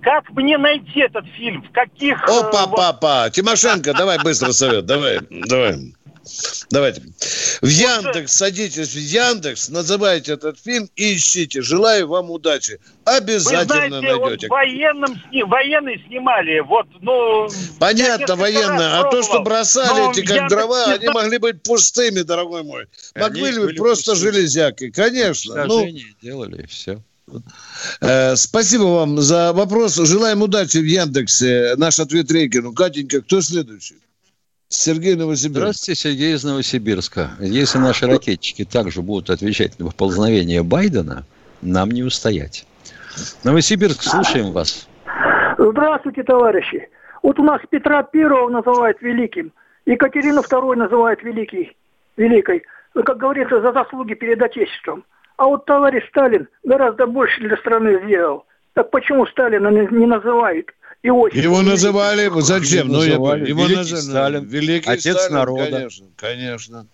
Как 0.00 0.30
мне 0.30 0.56
найти 0.58 1.00
этот 1.00 1.26
фильм? 1.36 1.62
В 1.62 1.72
каких... 1.72 2.22
э, 2.28 2.32
Опа, 2.40 2.66
вот- 2.66 2.76
папа. 2.76 3.30
Тимошенко, 3.32 3.92
давай 3.94 4.22
быстро 4.22 4.52
совет. 4.52 4.86
Давай, 4.86 5.18
давай. 5.28 5.92
Давайте. 6.70 7.02
В 7.62 7.66
Яндекс, 7.66 8.32
садитесь 8.32 8.90
в 8.94 8.98
Яндекс, 8.98 9.68
называйте 9.68 10.32
этот 10.32 10.58
фильм 10.58 10.88
и 10.96 11.16
ищите. 11.16 11.62
Желаю 11.62 12.08
вам 12.08 12.30
удачи. 12.30 12.78
Вы 13.06 13.12
Обязательно 13.16 14.00
знаете, 14.00 14.14
вот 14.16 14.28
найдете. 14.28 14.48
военным, 14.48 15.22
сни- 15.28 15.42
военные 15.42 16.04
снимали, 16.06 16.60
вот, 16.60 16.86
ну... 17.00 17.48
Понятно, 17.78 18.36
военные. 18.36 18.88
А 18.88 19.04
то, 19.10 19.22
что 19.22 19.40
бросали 19.40 20.10
эти 20.10 20.20
как 20.20 20.36
Яндексе 20.36 20.56
дрова, 20.56 20.86
не 20.88 20.92
они 20.94 21.08
могли 21.08 21.38
быть 21.38 21.62
пустыми, 21.62 22.20
дорогой 22.20 22.62
мой. 22.62 22.86
Могли 23.14 23.48
Они 23.48 23.58
быть 23.58 23.76
просто 23.76 24.12
пустыми. 24.12 24.32
железяки. 24.32 24.90
Конечно. 24.90 25.64
Ну, 25.64 25.88
делали, 26.22 26.62
и 26.62 26.66
все. 26.66 27.02
Э, 28.00 28.36
Спасибо 28.36 28.84
вам 28.84 29.20
за 29.20 29.52
вопрос. 29.52 29.96
Желаем 29.96 30.42
удачи 30.42 30.78
в 30.78 30.84
Яндексе. 30.86 31.74
Наш 31.76 31.98
ответ 31.98 32.30
Рейгину. 32.30 32.72
Катенька, 32.72 33.20
кто 33.20 33.40
следующий? 33.40 33.96
Сергей 34.68 35.16
Новосибирск. 35.16 35.60
Здравствуйте, 35.60 36.00
Сергей 36.00 36.34
из 36.34 36.44
Новосибирска. 36.44 37.30
Если 37.40 37.78
наши 37.78 38.06
ракетчики 38.06 38.64
также 38.66 39.00
будут 39.00 39.30
отвечать 39.30 39.78
на 39.78 39.86
поползновение 39.86 40.62
Байдена, 40.62 41.24
нам 41.62 41.90
не 41.90 42.02
устоять. 42.02 42.66
Новосибирск, 43.44 44.02
слушаем 44.02 44.52
вас. 44.52 44.86
Здравствуйте, 45.56 46.22
товарищи. 46.22 46.88
Вот 47.22 47.38
у 47.38 47.42
нас 47.42 47.62
Петра 47.70 48.02
Первого 48.02 48.50
называют 48.50 49.00
великим, 49.00 49.52
Екатерину 49.86 50.42
Второй 50.42 50.76
называют 50.76 51.22
великий, 51.22 51.74
великой, 52.18 52.62
как 52.92 53.16
говорится, 53.16 53.62
за 53.62 53.72
заслуги 53.72 54.12
перед 54.12 54.40
Отечеством. 54.42 55.04
А 55.38 55.46
вот 55.46 55.64
товарищ 55.64 56.06
Сталин 56.10 56.46
гораздо 56.62 57.06
больше 57.06 57.40
для 57.40 57.56
страны 57.56 58.02
сделал. 58.04 58.44
Так 58.74 58.90
почему 58.90 59.26
Сталина 59.26 59.68
не 59.68 60.06
называют? 60.06 60.74
Иосиф. 61.02 61.42
Его 61.42 61.62
называли, 61.62 62.30
зачем? 62.40 62.88
Ну, 62.88 62.98
называли. 62.98 63.48
Его 63.48 63.62
Великий 63.66 63.76
называли. 63.94 64.00
Сталин. 64.36 64.44
Великий 64.48 64.90
Отец 64.90 65.16
Сталин, 65.16 65.34
народа. 65.34 65.70
Конечно, 65.70 66.06
конечно. 66.16 66.86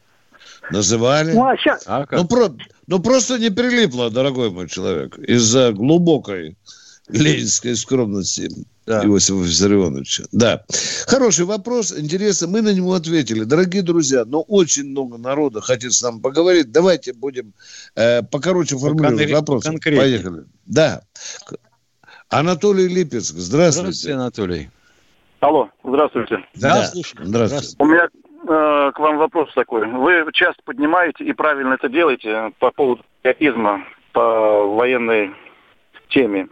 Называли. 0.70 1.32
Ну, 1.32 1.44
а 1.44 1.56
щас- 1.56 1.82
А 1.87 2.06
как? 2.06 2.18
Ну, 2.18 2.26
про- 2.26 2.56
ну, 2.87 2.99
просто 3.00 3.38
не 3.38 3.50
прилипло, 3.50 4.11
дорогой 4.11 4.50
мой 4.50 4.68
человек, 4.68 5.18
из-за 5.18 5.73
глубокой 5.73 6.56
ленинской 7.08 7.76
скромности 7.76 8.50
Да. 8.87 9.02
Иосифа 9.04 9.38
Виссарионовича. 9.42 10.25
Да. 10.32 10.64
Хороший 11.06 11.44
вопрос, 11.44 11.92
интересно. 11.96 12.46
Мы 12.49 12.62
на 12.62 12.73
него 12.73 12.94
ответили. 12.94 13.44
Дорогие 13.44 13.82
друзья, 13.82 14.25
но 14.26 14.40
очень 14.42 14.84
много 14.84 15.18
народа 15.18 15.61
хотит 15.61 15.92
с 15.92 16.02
нами 16.02 16.20
поговорить. 16.20 16.70
Давайте 16.73 17.12
будем 17.14 17.52
э, 17.96 18.23
покороче 18.23 18.76
формулировать 18.78 19.23
Поконкре- 19.30 19.32
вопрос. 19.32 19.64
Поехали. 19.84 20.44
Да. 20.66 21.02
Анатолий 22.34 22.88
Липецк, 22.88 23.34
здравствуйте. 23.36 23.92
Здравствуйте, 23.92 24.14
Анатолий. 24.14 24.70
Алло, 25.38 25.68
здравствуйте. 25.84 26.44
Да, 26.56 26.84
слушаю. 26.86 27.26
Здравствуйте. 27.26 27.76
У 27.78 27.86
меня 27.86 28.08
э, 28.08 28.92
к 28.92 28.98
вам 28.98 29.18
вопрос 29.18 29.52
такой. 29.54 29.86
Вы 29.86 30.24
часто 30.32 30.60
поднимаете 30.64 31.22
и 31.22 31.32
правильно 31.32 31.74
это 31.74 31.88
делаете 31.88 32.50
по 32.58 32.72
поводу 32.72 33.04
патриотизма 33.22 33.84
по 34.12 34.66
военной 34.66 35.32
теме. 36.08 36.48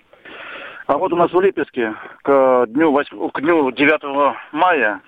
А 0.86 0.98
вот 0.98 1.12
у 1.12 1.16
нас 1.16 1.32
в 1.32 1.40
Липецке 1.40 1.94
к 2.22 2.66
дню, 2.68 2.92
8, 2.92 3.30
к 3.30 3.40
дню 3.40 3.72
9 3.72 4.36
мая 4.52 5.00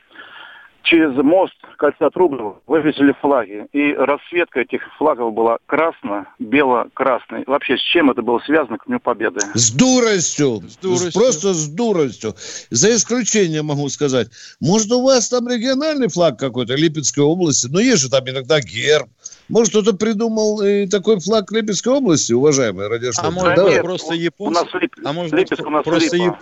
через 0.84 1.14
мост 1.16 1.54
кольца 1.78 2.10
Трубного 2.10 2.60
вывесили 2.66 3.14
флаги. 3.20 3.66
И 3.72 3.92
расцветка 3.94 4.60
этих 4.60 4.82
флагов 4.98 5.32
была 5.34 5.58
красно-бело-красной. 5.66 7.44
Вообще, 7.46 7.76
с 7.76 7.80
чем 7.80 8.10
это 8.10 8.22
было 8.22 8.38
связано 8.40 8.78
к 8.78 8.86
Дню 8.86 9.00
Победы? 9.00 9.40
С 9.54 9.72
дуростью. 9.72 10.62
С 10.68 10.76
дуростью. 10.76 11.12
Просто 11.12 11.54
с 11.54 11.68
дуростью. 11.68 12.34
За 12.70 12.94
исключением 12.94 13.66
могу 13.66 13.88
сказать. 13.88 14.28
Может, 14.60 14.92
у 14.92 15.02
вас 15.02 15.28
там 15.28 15.48
региональный 15.48 16.08
флаг 16.08 16.38
какой-то 16.38 16.74
Липецкой 16.74 17.24
области? 17.24 17.66
Но 17.70 17.80
есть 17.80 18.02
же 18.02 18.10
там 18.10 18.28
иногда 18.28 18.60
герб. 18.60 19.08
Может, 19.48 19.70
кто-то 19.74 19.94
придумал 19.96 20.62
и 20.62 20.86
такой 20.86 21.18
флаг 21.20 21.50
Липецкой 21.52 21.94
области, 21.94 22.32
уважаемые 22.32 22.88
радиослушатели? 22.88 23.26
А 23.26 23.30
может, 23.42 23.56
Да 23.56 23.64
быть, 23.64 23.72
нет, 23.74 23.82
просто 23.82 24.06
у- 24.12 24.16
у 24.16 24.20
японский? 24.20 24.64
нас 24.64 24.74
Лип- 24.82 24.94
А 25.04 25.12
может, 25.12 25.32
Липецк 25.34 25.66
у 25.66 25.70
нас 25.70 25.84
просто 25.84 26.16
Липа. 26.16 26.38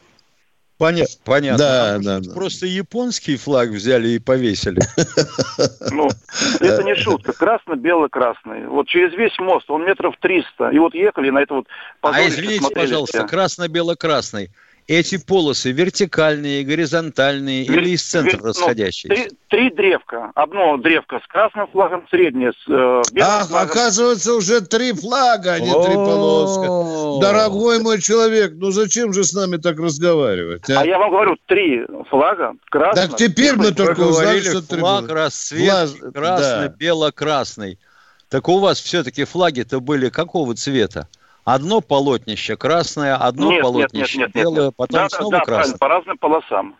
Поня- 0.82 1.06
Понятно. 1.24 1.58
Да, 1.58 1.94
А 1.94 1.98
да, 2.00 2.18
да. 2.18 2.34
Просто 2.34 2.66
японский 2.66 3.36
флаг 3.36 3.68
взяли 3.68 4.08
и 4.08 4.18
повесили. 4.18 4.80
Ну, 5.92 6.08
это 6.60 6.82
не 6.82 6.96
шутка. 6.96 7.32
Красно-бело-красный. 7.32 8.66
Вот 8.66 8.88
через 8.88 9.12
весь 9.16 9.38
мост, 9.38 9.70
он 9.70 9.84
метров 9.84 10.16
300. 10.20 10.70
И 10.70 10.78
вот 10.80 10.94
ехали 10.94 11.30
на 11.30 11.38
это 11.42 11.54
вот 11.54 11.66
А 12.02 12.26
извините, 12.26 12.74
пожалуйста, 12.74 13.24
красно-бело-красный. 13.28 14.50
Эти 14.88 15.16
полосы 15.16 15.70
вертикальные, 15.70 16.64
горизонтальные 16.64 17.64
Вер- 17.66 17.78
или 17.82 17.90
из 17.90 18.02
центра 18.02 18.36
вер- 18.36 18.40
ну, 18.42 18.48
расходящиеся? 18.48 19.08
Три, 19.28 19.30
три 19.48 19.70
древка. 19.70 20.32
Одно 20.34 20.76
древко 20.76 21.20
с 21.24 21.26
красным 21.28 21.68
флагом, 21.68 22.04
среднее 22.10 22.52
с 22.52 22.68
э, 22.68 23.02
белым 23.12 23.30
Ах, 23.32 23.48
флагом. 23.48 23.68
оказывается, 23.70 24.34
уже 24.34 24.60
три 24.60 24.92
флага, 24.92 25.52
а 25.54 25.60
не 25.60 25.70
три 25.70 25.94
полоска. 25.94 26.66
О. 26.68 27.20
Дорогой 27.20 27.78
мой 27.80 28.00
человек, 28.00 28.52
ну 28.56 28.70
зачем 28.72 29.12
же 29.12 29.22
с 29.24 29.32
нами 29.32 29.56
так 29.56 29.78
разговаривать? 29.78 30.68
а? 30.68 30.80
А 30.80 30.84
я 30.86 30.98
вам 30.98 31.10
говорю, 31.10 31.36
три 31.46 31.82
флага. 32.10 32.54
Красный. 32.68 33.08
Так 33.08 33.16
теперь 33.16 33.54
мы 33.56 33.70
только 33.70 34.00
узнали, 34.00 34.24
говорили, 34.40 34.48
что 34.50 34.62
три 34.62 34.78
флаг 34.80 35.04
Флаг- 35.04 35.08
красный, 35.12 35.66
да. 36.68 36.74
бело-красный. 36.78 37.78
Так 38.28 38.48
у 38.48 38.58
вас 38.58 38.80
все-таки 38.80 39.24
флаги-то 39.24 39.80
были 39.80 40.08
какого 40.08 40.54
цвета? 40.56 41.06
Одно 41.44 41.80
полотнище 41.80 42.56
красное, 42.56 43.16
одно 43.16 43.50
нет, 43.50 43.50
нет, 43.50 43.56
нет, 43.56 43.62
полотнище 43.62 44.18
нет, 44.18 44.34
нет, 44.34 44.44
белое, 44.44 44.66
нет. 44.66 44.74
потом 44.76 45.00
да, 45.00 45.08
снова 45.08 45.30
да, 45.32 45.40
красное. 45.40 45.78
по 45.78 45.88
разным 45.88 46.18
полосам. 46.18 46.76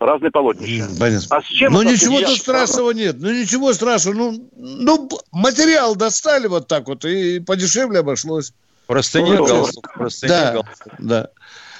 Разные 0.00 0.30
полотнища. 0.32 0.88
Понятно. 0.98 1.36
А 1.36 1.42
с 1.42 1.44
чем 1.44 1.72
Ну 1.72 1.82
ничего 1.82 2.20
тут 2.20 2.36
страшного 2.38 2.90
нет. 2.90 3.16
Ну 3.20 3.30
ничего 3.30 3.72
страшного. 3.72 4.14
Ну, 4.14 4.50
ну 4.56 5.08
материал 5.30 5.94
достали 5.94 6.48
вот 6.48 6.66
так 6.66 6.88
вот 6.88 7.04
и 7.04 7.38
подешевле 7.38 8.00
обошлось. 8.00 8.52
Простыня 8.86 9.34
Ну, 9.36 9.46
галстук, 9.46 9.92
простыня 9.94 10.28
Да, 10.32 10.52
галстук. 10.52 10.92
да. 10.98 11.28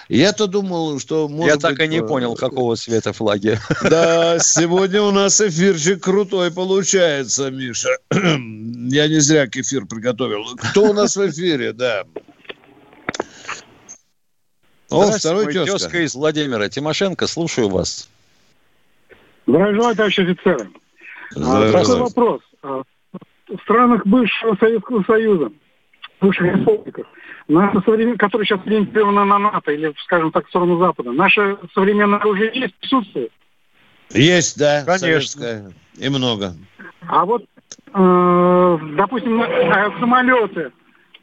Я-то 0.08 0.46
думал, 0.46 0.98
что 0.98 1.28
может 1.28 1.54
Я 1.54 1.60
так 1.60 1.78
быть, 1.78 1.86
и 1.86 1.88
не 1.88 1.98
э, 1.98 2.06
понял, 2.06 2.34
какого 2.34 2.76
цвета 2.76 3.12
флаги. 3.12 3.58
Да, 3.82 4.38
сегодня 4.40 5.02
у 5.02 5.10
нас 5.10 5.40
эфирчик 5.40 6.02
крутой 6.02 6.50
получается, 6.50 7.50
Миша. 7.50 7.96
Я 8.10 9.08
не 9.08 9.20
зря 9.20 9.46
кефир 9.46 9.86
приготовил. 9.86 10.44
Кто 10.56 10.90
у 10.90 10.92
нас 10.92 11.16
в 11.16 11.30
эфире, 11.30 11.72
да. 11.72 12.04
О, 14.90 15.04
Здравствуйте, 15.06 15.18
второй 15.18 15.52
тезка. 15.52 15.72
тезка 15.78 16.04
из 16.04 16.14
Владимира. 16.14 16.68
Тимошенко, 16.68 17.26
слушаю 17.26 17.68
вас. 17.68 18.10
Желаю, 19.46 19.96
товарищ 19.96 20.18
офицеры. 20.18 20.68
А, 21.34 21.38
Здравствуйте. 21.38 21.86
Такой 21.86 21.98
вопрос. 22.00 22.40
А, 22.62 22.82
В 23.48 23.62
странах 23.62 24.06
бывшего 24.06 24.56
Советского 24.56 25.02
Союза, 25.04 25.50
бывших 26.20 26.44
республиках, 26.44 27.06
наше 27.48 27.78
современ- 27.78 28.16
которые 28.16 28.46
сейчас 28.46 28.60
ориентированы 28.66 29.24
на 29.24 29.38
НАТО 29.38 29.72
или, 29.72 29.92
скажем 30.04 30.30
так, 30.32 30.46
в 30.46 30.48
сторону 30.48 30.78
Запада, 30.78 31.12
наше 31.12 31.56
современное 31.74 32.18
оружие 32.18 32.50
есть, 32.54 32.74
присутствует. 32.76 33.30
Есть, 34.10 34.58
да, 34.58 34.84
Конечно. 34.84 34.98
советское. 34.98 35.72
И 35.98 36.08
много. 36.08 36.54
А 37.08 37.24
вот, 37.24 37.44
э, 37.94 38.78
допустим, 38.96 39.42
э, 39.42 40.00
самолеты, 40.00 40.72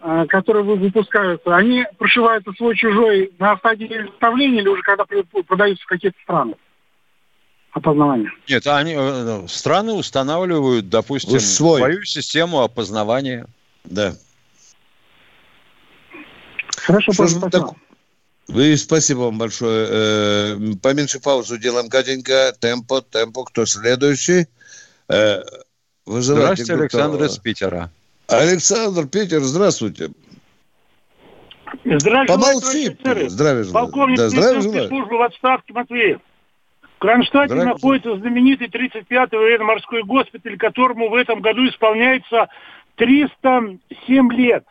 э, 0.02 0.26
которые 0.28 0.64
вы- 0.64 0.76
выпускаются, 0.76 1.56
они 1.56 1.86
прошиваются 1.98 2.52
свой-чужой 2.54 3.32
на 3.40 3.58
стадии 3.58 3.86
изготовления 3.88 4.60
или 4.62 4.68
уже 4.70 4.82
когда 4.82 5.06
продаются 5.06 5.84
в 5.84 5.88
какие-то 5.88 6.18
страны? 6.24 6.56
Опознавания. 7.72 8.32
Нет, 8.48 8.66
они 8.66 8.96
э, 8.98 9.48
страны 9.48 9.94
устанавливают, 9.94 10.90
допустим, 10.90 11.40
свой. 11.40 11.80
свою 11.80 12.04
систему 12.04 12.62
опознавания. 12.62 13.46
Да. 13.84 14.14
Хорошо, 16.90 17.12
Что 17.14 17.28
ж 17.28 17.30
спасибо. 17.30 17.46
вы 17.46 17.52
так- 17.52 17.78
Вы, 18.48 18.78
спасибо 18.78 19.20
вам 19.20 19.38
большое. 19.38 19.88
Э, 19.92 20.58
Поменьше 20.82 21.20
паузу 21.20 21.60
делаем, 21.60 21.88
Катенька. 21.88 22.52
Темпо, 22.60 23.02
темпо. 23.02 23.44
Кто 23.44 23.66
следующий? 23.68 24.48
Э, 25.08 25.44
Вызывайте 26.08 26.64
Здравствуйте, 26.64 26.74
Александр 26.74 27.24
из 27.26 27.38
Питера. 27.38 27.92
Александр, 28.28 29.06
Питер, 29.08 29.42
здравствуйте. 29.42 30.10
Здравия 31.86 32.26
Помолчи. 32.28 32.98
Здравия 33.28 33.64
желаю. 33.64 33.86
Полковник 33.86 34.18
Да, 34.18 34.30
здравия 34.30 34.62
желаю. 34.62 34.88
службы 34.88 35.18
в 35.18 35.22
отставке 35.22 35.72
Матвеев. 35.74 36.20
В 36.82 37.00
Кронштадте 37.00 37.54
Здравия 37.54 37.74
находится 37.74 38.18
знаменитый 38.18 38.68
35-й 38.68 39.38
военно-морской 39.38 40.02
госпиталь, 40.04 40.58
которому 40.58 41.10
в 41.10 41.14
этом 41.14 41.42
году 41.42 41.68
исполняется 41.70 42.48
307 42.96 44.32
лет. 44.34 44.66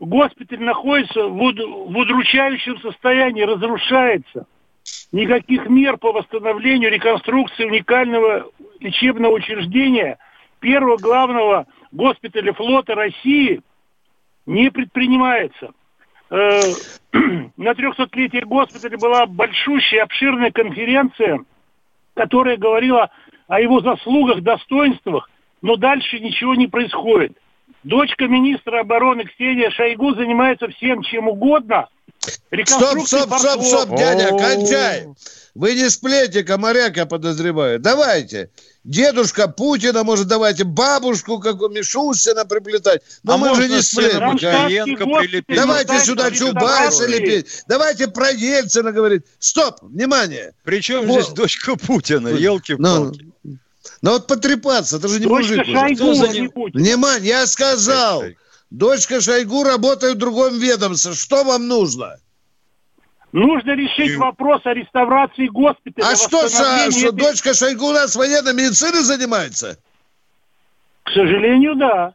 Госпиталь 0.00 0.60
находится 0.60 1.26
в, 1.26 1.42
уд- 1.42 1.58
в 1.58 1.96
удручающем 1.96 2.78
состоянии, 2.80 3.42
разрушается. 3.42 4.46
Никаких 5.12 5.68
мер 5.68 5.96
по 5.96 6.12
восстановлению, 6.12 6.90
реконструкции 6.90 7.64
уникального 7.64 8.50
лечебного 8.80 9.32
учреждения 9.32 10.18
первого 10.60 10.96
главного 10.96 11.66
госпиталя 11.92 12.52
флота 12.52 12.94
России 12.94 13.60
не 14.46 14.70
предпринимается. 14.70 15.72
Э, 16.30 16.60
На 17.56 17.70
300-летие 17.72 18.44
госпиталя 18.44 18.98
была 18.98 19.26
большущая, 19.26 20.02
обширная 20.02 20.50
конференция, 20.52 21.40
которая 22.14 22.56
говорила 22.56 23.10
о 23.48 23.60
его 23.60 23.80
заслугах, 23.80 24.42
достоинствах, 24.42 25.28
но 25.62 25.76
дальше 25.76 26.20
ничего 26.20 26.54
не 26.54 26.66
происходит. 26.68 27.36
Дочка 27.84 28.26
министра 28.26 28.80
обороны 28.80 29.24
Ксения 29.24 29.70
Шойгу 29.70 30.14
занимается 30.14 30.68
всем, 30.68 31.02
чем 31.02 31.28
угодно. 31.28 31.88
Стоп, 32.66 33.06
стоп, 33.06 33.32
стоп, 33.38 33.62
стоп, 33.62 33.96
дядя, 33.96 34.30
кончай. 34.30 35.06
Вы 35.54 35.74
не 35.74 35.88
сплетика, 35.88 36.58
моряк, 36.58 36.96
я 36.96 37.06
подозреваю. 37.06 37.78
Давайте. 37.80 38.50
Дедушка 38.84 39.48
Путина, 39.48 40.02
может, 40.04 40.26
давайте 40.28 40.64
бабушку, 40.64 41.38
как 41.38 41.60
у 41.60 41.68
Мишустина, 41.68 42.44
приплетать. 42.44 43.02
Но 43.22 43.34
А 43.34 43.36
мы 43.36 43.54
же 43.54 43.68
не 43.68 43.82
прилепить? 45.04 45.56
Давайте 45.56 45.98
сюда 46.00 46.30
давайте. 46.30 47.06
лепить. 47.06 47.64
Давайте 47.68 48.08
про 48.08 48.30
Ельцина 48.30 48.92
говорить. 48.92 49.22
Стоп, 49.38 49.82
внимание. 49.82 50.52
Причем 50.64 51.10
здесь 51.10 51.28
дочка 51.28 51.76
Путина, 51.76 52.28
елки 52.28 52.74
Ну, 54.02 54.12
вот 54.12 54.26
потрепаться, 54.26 54.96
это 54.96 55.08
же 55.08 55.20
не 55.20 55.26
Дочка 55.26 55.56
мужик 55.56 55.60
уже. 55.62 55.72
Шойгу, 55.72 56.14
за 56.14 56.24
а 56.24 56.28
не 56.28 56.40
ним? 56.40 56.52
Внимание, 56.74 57.28
я 57.28 57.46
сказал. 57.46 58.24
Дочка 58.70 59.20
Шойгу 59.20 59.64
работает 59.64 60.16
в 60.16 60.18
другом 60.18 60.58
ведомстве. 60.58 61.14
Что 61.14 61.44
вам 61.44 61.68
нужно? 61.68 62.16
Нужно 63.32 63.72
решить 63.72 64.16
вопрос 64.16 64.62
о 64.64 64.72
реставрации 64.72 65.48
госпиталя. 65.48 66.06
А 66.06 66.16
что, 66.16 66.26
что, 66.28 66.44
восстановлении 66.44 66.98
что 66.98 67.08
этой- 67.08 67.18
дочка 67.18 67.54
Шойгу 67.54 67.86
у 67.86 67.92
нас 67.92 68.16
военной 68.16 68.54
медициной 68.54 69.02
занимается? 69.02 69.78
К 71.02 71.10
сожалению, 71.10 71.76
да. 71.76 72.14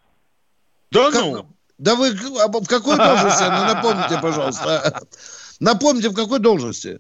Да 0.91 1.11
Как- 1.11 1.21
ну! 1.21 1.47
Да 1.79 1.95
вы 1.95 2.09
а 2.39 2.47
в 2.47 2.67
какой 2.67 2.97
должности? 2.97 3.43
Ну, 3.43 3.73
напомните, 3.73 4.19
пожалуйста. 4.21 5.01
Напомните, 5.59 6.09
в 6.09 6.13
какой 6.13 6.39
должности? 6.39 6.99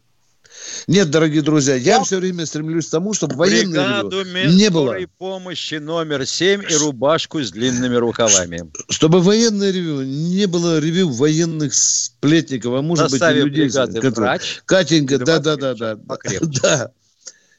Нет, 0.87 1.09
дорогие 1.09 1.41
друзья, 1.41 1.75
я 1.75 2.03
все 2.03 2.17
время 2.19 2.45
стремлюсь 2.45 2.87
к 2.87 2.91
тому, 2.91 3.13
чтобы 3.13 3.35
военные 3.35 4.01
Бригаду 4.01 4.23
не 4.49 4.69
было. 4.69 4.95
помощи 5.17 5.75
номер 5.75 6.25
7 6.25 6.63
и 6.69 6.75
рубашку 6.75 7.41
с 7.41 7.51
длинными 7.51 7.95
рукавами. 7.95 8.71
Чтобы 8.89 9.21
военное 9.21 9.71
ревю 9.71 10.01
не 10.03 10.45
было 10.45 10.79
ревю 10.79 11.09
военных 11.09 11.73
сплетников, 11.73 12.73
а 12.75 12.81
может 12.81 13.11
быть 13.11 13.21
и 13.21 13.33
людей, 13.33 13.69
которые- 13.69 14.11
врач 14.11 14.61
Катенька, 14.65 15.17
Два 15.19 15.39
да, 15.39 15.39
да, 15.39 15.55
да, 15.55 15.95
да, 15.95 16.01
покрепче. 16.07 16.45
да. 16.61 16.91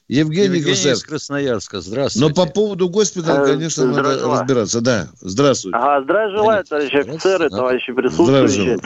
Евгений, 0.07 0.59
Евгений 0.59 0.75
из 0.75 0.83
Красавцев. 0.83 1.09
Красноярска. 1.09 1.77
Но 1.77 1.81
Здравствуйте. 1.83 2.35
по 2.35 2.45
поводу 2.47 2.91
госпиталя, 2.91 3.41
Э, 3.43 3.47
конечно, 3.55 3.87
надо 3.87 3.95
здравия 4.01 4.19
желаю. 4.19 4.41
разбираться. 4.41 4.81
Да, 4.83 5.09
здравствуйте. 5.23 5.79
Ага, 5.79 6.05
здравия 6.05 6.37
желаю, 6.37 6.65
товарищи 6.65 6.97
офицеры, 6.97 7.49
товарищи 7.49 7.91
Здравия 7.91 8.11
присутствующие. 8.11 8.65
желаю. 8.65 8.81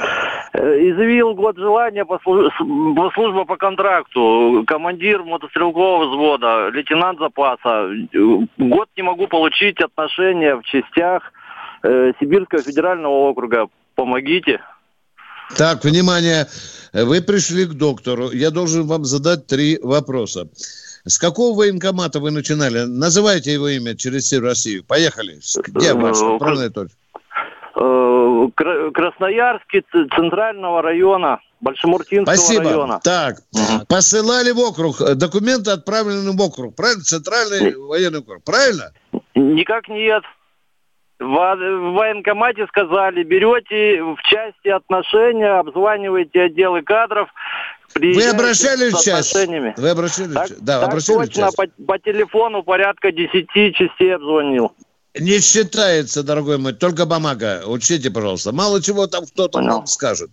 Э, 0.55 0.59
Изъявил 0.91 1.35
год 1.35 1.57
желания 1.59 2.05
по, 2.05 2.19
службе 2.25 3.45
по 3.45 3.57
контракту. 3.57 4.65
Командир 4.67 5.23
мотострелкового 5.23 6.09
взвода, 6.09 6.69
лейтенант 6.71 7.19
запаса. 7.19 7.89
Э, 8.13 8.19
Год 8.59 8.89
не 8.97 9.03
могу 9.03 9.27
получить 9.29 9.81
отношения 9.81 10.57
в 10.57 10.63
частях 10.63 11.23
э, 11.83 12.13
Сибирского 12.21 12.63
федерального 12.63 13.13
округа. 13.31 13.69
Помогите. 13.95 14.61
Так, 15.57 15.83
внимание, 15.85 16.47
вы 16.93 17.21
пришли 17.23 17.65
к 17.65 17.73
доктору. 17.75 18.31
Я 18.31 18.51
должен 18.51 18.87
вам 18.87 19.05
задать 19.05 19.47
три 19.47 19.79
вопроса. 19.83 20.49
С 21.05 21.19
какого 21.19 21.57
военкомата 21.57 22.21
вы 22.21 22.31
начинали? 22.31 22.85
Называйте 22.87 23.53
его 23.55 23.69
имя 23.69 23.97
через 23.97 24.25
всю 24.25 24.41
Россию. 24.41 24.85
Поехали. 24.87 25.39
С- 25.41 25.57
Где 25.57 25.95
ваша 25.95 26.25
Э, 26.25 26.29
управная 26.29 26.71
точка? 26.71 26.97
Кра- 28.55 28.91
Красноярский, 28.91 29.83
ц- 29.93 30.07
центрального 30.15 30.83
района, 30.83 31.41
Большемуртинского 31.61 32.35
Спасибо. 32.37 32.65
района. 32.65 33.01
Так, 33.03 33.37
Мгм. 33.53 33.87
посылали 33.87 34.53
в 34.53 34.59
округ. 34.61 35.01
Э, 35.01 35.15
Документы 35.15 35.73
отправлены 35.73 36.31
в 36.33 36.41
округ. 36.41 36.75
Правильно? 36.77 37.03
Центральный 37.03 37.75
военный 37.77 38.21
округ. 38.21 38.45
Правильно? 38.45 38.93
Никак 39.35 39.89
нет. 39.89 40.23
В, 41.19 41.25
в 41.25 41.93
военкомате 41.95 42.67
сказали, 42.69 43.25
берете 43.25 44.01
в 44.05 44.19
части 44.23 44.69
отношения, 44.69 45.59
обзваниваете 45.59 46.43
отделы 46.43 46.83
кадров, 46.83 47.29
Вы 47.97 48.25
обращались 48.29 48.93
в 48.93 49.03
часть? 49.03 49.35
отношениями. 49.35 49.75
Вы 49.77 49.89
обращались? 49.89 50.31
в 50.31 50.35
Так, 50.35 50.49
часть? 50.49 50.65
Да, 50.65 50.79
так 50.81 50.89
обращались 50.91 51.19
в 51.19 51.25
точно, 51.35 51.43
часть? 51.43 51.57
по, 51.57 51.67
по 51.87 51.99
телефону 51.99 52.63
порядка 52.63 53.11
10 53.11 53.49
частей 53.75 54.15
обзвонил. 54.15 54.73
Не 55.19 55.41
считается, 55.41 56.23
дорогой 56.23 56.59
мой, 56.59 56.73
только 56.73 57.07
бумага. 57.07 57.63
Учтите, 57.67 58.11
пожалуйста. 58.11 58.53
Мало 58.53 58.83
чего 58.83 59.07
там 59.07 59.27
кто-то 59.27 59.59
Понял. 59.59 59.79
вам 59.79 59.87
скажет. 59.87 60.31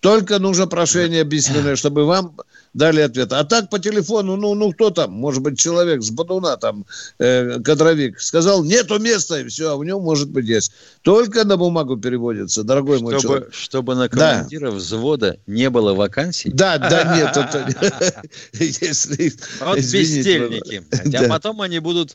Только 0.00 0.38
нужно 0.38 0.66
прошение 0.66 1.24
письменное, 1.24 1.76
чтобы 1.76 2.04
вам 2.04 2.36
дали 2.74 3.00
ответ. 3.00 3.32
А 3.32 3.44
так 3.44 3.70
по 3.70 3.78
телефону, 3.78 4.36
ну, 4.36 4.54
ну 4.54 4.72
кто 4.72 4.90
там, 4.90 5.12
может 5.12 5.42
быть, 5.42 5.58
человек 5.58 6.02
с 6.02 6.10
Бодуна, 6.10 6.56
там, 6.56 6.86
э, 7.18 7.60
кадровик, 7.60 8.20
сказал, 8.20 8.62
нету 8.64 8.98
места, 8.98 9.40
и 9.40 9.48
все, 9.48 9.70
а 9.70 9.74
у 9.74 9.82
него, 9.82 10.00
может 10.00 10.30
быть, 10.30 10.46
есть. 10.46 10.72
Только 11.02 11.44
на 11.44 11.56
бумагу 11.56 11.96
переводится, 11.96 12.62
дорогой 12.62 13.00
мой 13.00 13.18
Чтобы, 13.18 13.34
человек. 13.34 13.54
чтобы 13.54 13.94
на 13.94 14.08
Да. 14.08 14.34
командира 14.34 14.70
взвода 14.70 15.38
не 15.46 15.68
было 15.70 15.94
вакансий. 15.94 16.50
Да, 16.52 16.78
да, 16.78 17.16
нет, 17.16 17.36
это... 17.36 18.22
Если... 18.52 19.32
Вот 19.60 19.76
бездельники. 19.76 20.84
Да. 21.06 21.20
А 21.24 21.28
потом 21.28 21.60
они 21.60 21.78
будут 21.78 22.14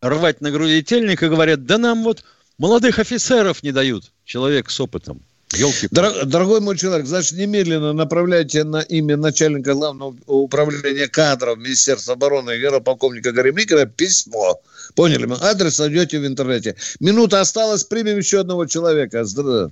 рвать 0.00 0.40
на 0.40 0.50
груди 0.50 0.82
тельник 0.82 1.22
и 1.22 1.28
говорят, 1.28 1.64
да 1.66 1.78
нам 1.78 2.02
вот 2.04 2.24
молодых 2.58 2.98
офицеров 2.98 3.62
не 3.62 3.72
дают. 3.72 4.12
Человек 4.24 4.70
с 4.70 4.80
опытом. 4.80 5.20
Елки. 5.54 5.86
Дор- 5.92 6.24
Дорогой 6.24 6.60
мой 6.60 6.76
человек, 6.76 7.06
значит, 7.06 7.38
немедленно 7.38 7.92
направляйте 7.92 8.64
на 8.64 8.80
имя 8.80 9.16
начальника 9.16 9.74
главного 9.74 10.14
управления 10.26 11.06
кадров 11.06 11.56
Министерства 11.58 12.14
обороны 12.14 12.56
генерал-полковника 12.58 13.30
Горемыкина 13.32 13.86
письмо. 13.86 14.60
Поняли? 14.96 15.26
мы? 15.26 15.36
Адрес 15.40 15.78
найдете 15.78 16.18
в 16.18 16.26
интернете. 16.26 16.74
Минута 16.98 17.40
осталась, 17.40 17.84
примем 17.84 18.18
еще 18.18 18.40
одного 18.40 18.66
человека. 18.66 19.20
Здра- 19.22 19.70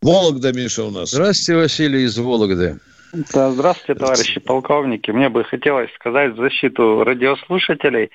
Вологда, 0.00 0.52
Миша, 0.54 0.84
у 0.84 0.90
нас. 0.90 1.10
Здравствуйте, 1.10 1.56
Василий 1.60 2.04
из 2.04 2.16
Вологды. 2.16 2.78
Да, 3.34 3.50
здравствуйте, 3.52 4.00
товарищи 4.00 4.40
полковники. 4.40 5.10
Мне 5.10 5.28
бы 5.28 5.44
хотелось 5.44 5.90
сказать 5.96 6.32
в 6.32 6.36
защиту 6.36 7.04
радиослушателей, 7.04 8.10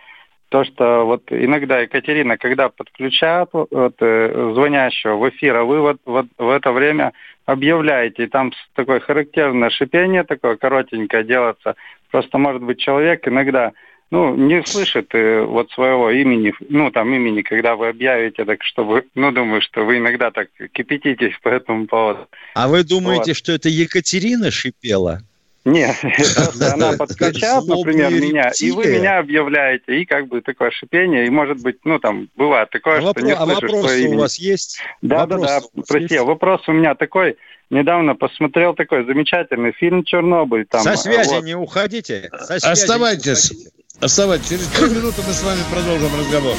то, 0.49 0.63
что 0.63 1.05
вот 1.05 1.23
иногда, 1.31 1.79
Екатерина, 1.79 2.37
когда 2.37 2.69
подключают 2.69 3.49
вот, 3.53 3.95
э, 3.99 4.51
звонящего 4.53 5.15
в 5.15 5.29
эфир, 5.29 5.55
а 5.57 5.63
вы 5.63 5.81
вот, 5.81 5.97
вот 6.05 6.27
в 6.37 6.49
это 6.49 6.71
время 6.71 7.13
объявляете, 7.45 8.23
и 8.23 8.27
там 8.27 8.51
такое 8.73 8.99
характерное 8.99 9.69
шипение 9.69 10.23
такое 10.23 10.55
коротенькое 10.55 11.23
делается. 11.23 11.75
Просто, 12.11 12.37
может 12.37 12.61
быть, 12.61 12.79
человек 12.79 13.27
иногда 13.27 13.73
ну, 14.11 14.35
не 14.35 14.63
слышит 14.65 15.13
э, 15.13 15.41
вот 15.41 15.71
своего 15.71 16.11
имени, 16.11 16.53
ну, 16.69 16.91
там, 16.91 17.13
имени, 17.13 17.41
когда 17.41 17.75
вы 17.75 17.89
объявите, 17.89 18.45
так 18.45 18.63
чтобы, 18.63 19.05
ну, 19.15 19.31
думаю, 19.31 19.61
что 19.61 19.83
вы 19.83 19.97
иногда 19.97 20.31
так 20.31 20.49
кипятитесь 20.73 21.33
по 21.41 21.49
этому 21.49 21.87
поводу. 21.87 22.27
А 22.53 22.67
вы 22.67 22.83
думаете, 22.83 23.31
Вот. 23.31 23.37
что 23.37 23.51
это 23.51 23.67
Екатерина 23.67 24.51
шипела? 24.51 25.21
Нет, 25.65 25.95
просто 26.35 26.73
она 26.73 26.93
подключает, 26.93 27.65
например, 27.65 28.11
меня, 28.11 28.51
и 28.59 28.71
вы 28.71 28.85
меня 28.85 29.17
объявляете, 29.17 29.99
и 29.99 30.05
как 30.05 30.27
бы 30.27 30.41
такое 30.41 30.69
шипение, 30.71 31.25
и 31.25 31.29
может 31.29 31.61
быть, 31.61 31.77
ну 31.83 31.99
там 31.99 32.29
бывает 32.35 32.69
такое, 32.69 33.01
что 33.01 33.19
не 33.21 33.31
а 33.31 33.43
слышишь 33.43 33.61
вопрос 33.63 33.81
свое 33.81 34.09
у 34.09 34.19
вас 34.19 34.37
есть? 34.37 34.79
Да, 35.01 35.25
да, 35.25 35.37
да, 35.37 35.61
прости, 35.87 36.19
вопрос 36.19 36.61
у 36.67 36.71
меня 36.71 36.95
такой. 36.95 37.37
Недавно 37.71 38.15
посмотрел 38.15 38.75
такой 38.75 39.05
замечательный 39.05 39.71
фильм 39.71 40.03
«Чернобыль». 40.03 40.67
Там, 40.69 40.81
Со 40.81 40.95
связи 40.95 41.29
вот. 41.29 41.43
не 41.43 41.55
уходите. 41.55 42.29
Со 42.37 42.59
связи 42.59 42.65
не 42.65 42.71
Оставайтесь. 42.71 43.51
уходите. 43.51 43.71
Оставайтесь. 43.99 44.49
Через 44.49 44.67
три 44.67 44.89
минуты 44.89 45.21
мы 45.25 45.33
с 45.33 45.43
вами 45.43 45.61
продолжим 45.71 46.11
разговор. 46.19 46.55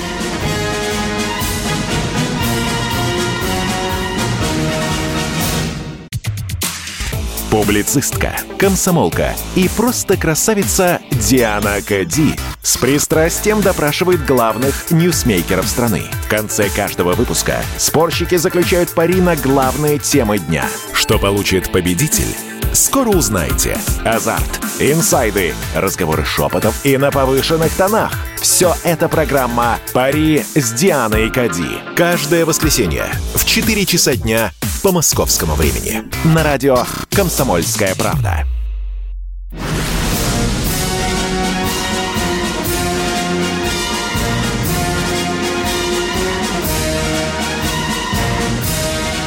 Публицистка, 7.51 8.37
комсомолка 8.59 9.35
и 9.55 9.69
просто 9.69 10.17
красавица 10.17 11.01
Диана 11.13 11.81
Кади 11.81 12.35
с 12.61 12.77
пристрастием 12.77 13.61
допрашивает 13.61 14.27
главных 14.27 14.91
ньюсмейкеров 14.91 15.67
страны. 15.69 16.03
В 16.25 16.29
конце 16.29 16.69
каждого 16.69 17.13
выпуска 17.13 17.63
спорщики 17.79 18.35
заключают 18.35 18.91
пари 18.91 19.21
на 19.21 19.37
главные 19.37 19.99
темы 19.99 20.39
дня. 20.39 20.67
Что 20.93 21.19
получит 21.19 21.71
победитель? 21.71 22.35
Скоро 22.73 23.11
узнаете. 23.11 23.79
Азарт, 24.05 24.61
инсайды, 24.81 25.55
разговоры 25.75 26.25
шепотов 26.25 26.85
и 26.85 26.97
на 26.97 27.13
повышенных 27.13 27.73
тонах. 27.75 28.13
Все 28.41 28.75
это 28.83 29.09
программа 29.09 29.79
«Пари 29.95 30.45
с 30.55 30.73
Дианой 30.73 31.31
Кади». 31.31 31.79
Каждое 31.95 32.45
воскресенье 32.45 33.07
в 33.35 33.45
4 33.47 33.87
часа 33.87 34.17
дня 34.17 34.53
по 34.87 34.93
московскому 34.93 35.57
времени. 35.57 36.05
На 36.33 36.45
радио 36.45 36.77
«Комсомольская 37.11 37.97
правда». 37.97 38.47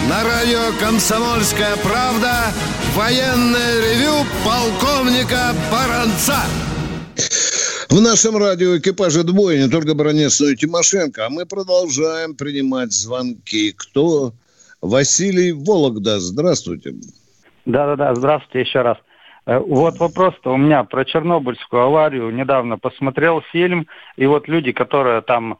На 0.08 0.24
радио 0.24 0.72
«Комсомольская 0.80 1.76
правда» 1.84 2.54
военное 2.95 3.82
ревю 3.82 4.26
полковника 4.45 5.54
Баранца. 5.69 6.39
В 7.89 8.00
нашем 8.00 8.38
радио 8.38 8.78
экипаже 8.78 9.24
двое, 9.24 9.62
не 9.62 9.69
только 9.69 9.93
Баранец, 9.93 10.39
но 10.39 10.48
и 10.48 10.56
Тимошенко. 10.56 11.26
А 11.26 11.30
мы 11.30 11.45
продолжаем 11.45 12.36
принимать 12.36 12.93
звонки. 12.93 13.74
Кто? 13.76 14.34
Василий 14.82 15.52
Вологда. 15.52 16.20
Здравствуйте. 16.20 16.96
Да-да-да, 17.65 18.15
здравствуйте 18.15 18.62
еще 18.62 18.82
раз. 18.82 18.98
Э, 19.46 19.60
Вот 19.60 19.98
вопрос-то 20.00 20.54
у 20.54 20.58
меня 20.58 20.84
про 20.84 21.06
Чернобыльскую 21.06 21.82
аварию. 21.84 22.30
Недавно 22.32 22.78
посмотрел 22.78 23.42
фильм, 23.52 23.88
и 24.15 24.26
вот 24.26 24.48
люди, 24.48 24.72
которые 24.72 25.22
там 25.22 25.58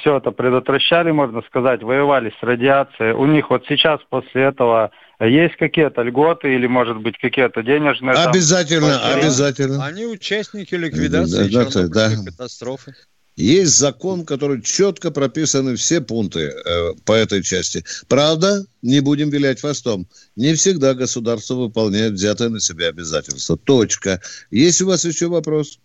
все 0.00 0.18
это 0.18 0.30
предотвращали, 0.30 1.10
можно 1.10 1.42
сказать, 1.42 1.82
воевали 1.82 2.32
с 2.38 2.42
радиацией, 2.42 3.14
у 3.14 3.26
них 3.26 3.50
вот 3.50 3.64
сейчас 3.68 4.00
после 4.08 4.42
этого 4.44 4.92
есть 5.18 5.56
какие-то 5.56 6.02
льготы 6.02 6.54
или, 6.54 6.68
может 6.68 6.98
быть, 6.98 7.18
какие-то 7.18 7.64
денежные... 7.64 8.14
там 8.14 8.28
Обязательно, 8.30 8.90
поощрения? 8.90 9.20
обязательно. 9.22 9.84
Они 9.84 10.06
участники 10.06 10.72
ликвидации 10.76 11.48
Да, 11.52 11.64
да, 11.64 11.64
да, 11.64 11.70
Чернобыльской 11.70 12.24
да. 12.24 12.30
катастрофы. 12.30 12.94
Есть 13.36 13.76
закон, 13.78 14.24
который 14.24 14.62
четко 14.62 15.10
прописаны 15.10 15.76
все 15.76 16.00
пункты 16.00 16.40
э, 16.40 16.92
по 17.04 17.12
этой 17.12 17.42
части. 17.42 17.84
Правда, 18.08 18.64
не 18.80 19.00
будем 19.00 19.28
вилять 19.28 19.60
хвостом. 19.60 20.06
Не 20.36 20.54
всегда 20.54 20.94
государство 20.94 21.54
выполняет 21.54 22.14
взятые 22.14 22.48
на 22.48 22.60
себя 22.60 22.88
обязательства. 22.88 23.58
Точка. 23.58 24.20
Есть 24.50 24.80
у 24.80 24.86
вас 24.86 25.04
еще 25.04 25.28
вопрос? 25.28 25.78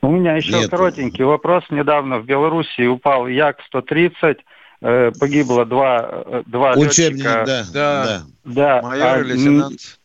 У 0.00 0.10
меня 0.10 0.36
еще 0.36 0.52
Нет. 0.52 0.70
коротенький 0.70 1.24
вопрос. 1.24 1.64
Недавно 1.70 2.20
в 2.20 2.26
Белоруссии 2.26 2.86
упал 2.86 3.26
Як-130, 3.26 4.36
э, 4.82 5.10
погибло 5.18 5.66
два, 5.66 6.08
э, 6.24 6.42
два 6.46 6.72
Учебник, 6.74 7.24
летчика. 7.24 7.44
да, 7.46 7.66
Да. 7.72 8.04
да. 8.04 8.22
Да, 8.44 8.82
Майор 8.82 9.06
а, 9.06 9.20
и 9.20 9.24
лейтенант. 9.24 9.99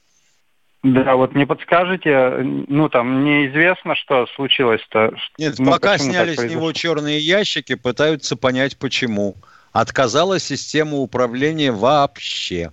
Да, 0.86 1.16
вот 1.16 1.34
не 1.34 1.48
подскажете, 1.48 2.38
ну 2.44 2.90
там 2.90 3.26
неизвестно, 3.26 3.96
что 3.96 4.28
случилось-то. 4.36 5.16
Нет, 5.40 5.56
Ну, 5.58 5.72
пока 5.72 5.98
сняли 5.98 6.36
с 6.36 6.44
него 6.44 6.72
черные 6.74 7.18
ящики, 7.18 7.74
пытаются 7.74 8.36
понять 8.36 8.78
почему. 8.78 9.36
Отказала 9.72 10.38
система 10.38 10.98
управления 10.98 11.72
вообще. 11.72 12.72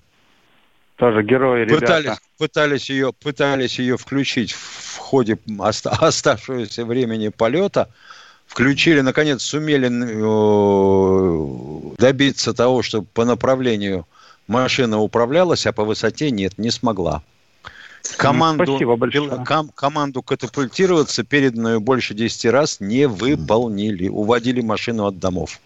Тоже 0.96 1.22
герои, 1.22 1.64
ребята. 1.64 1.80
Пытались, 1.80 2.18
пытались, 2.38 2.90
ее, 2.90 3.14
пытались 3.14 3.78
ее 3.78 3.96
включить 3.96 4.52
в 4.52 4.98
ходе 4.98 5.38
оста- 5.58 5.90
оставшегося 5.98 6.84
времени 6.84 7.30
полета. 7.30 7.88
Включили, 8.46 9.00
наконец, 9.00 9.40
сумели 9.40 9.88
э, 9.88 11.94
добиться 11.96 12.52
того, 12.52 12.82
чтобы 12.82 13.06
по 13.14 13.24
направлению 13.24 14.06
машина 14.48 14.98
управлялась, 14.98 15.66
а 15.66 15.72
по 15.72 15.86
высоте 15.86 16.30
нет, 16.30 16.58
не 16.58 16.70
смогла. 16.70 17.22
Команду, 18.16 18.64
спасибо 18.64 18.96
большое. 18.96 19.44
ком- 19.44 19.70
команду 19.74 20.22
катапультироваться, 20.22 21.24
переданную 21.24 21.80
больше 21.80 22.14
10 22.14 22.46
раз, 22.46 22.80
не 22.80 23.06
выполнили. 23.06 24.08
Уводили 24.08 24.60
машину 24.60 25.06
от 25.06 25.18
домов. 25.18 25.60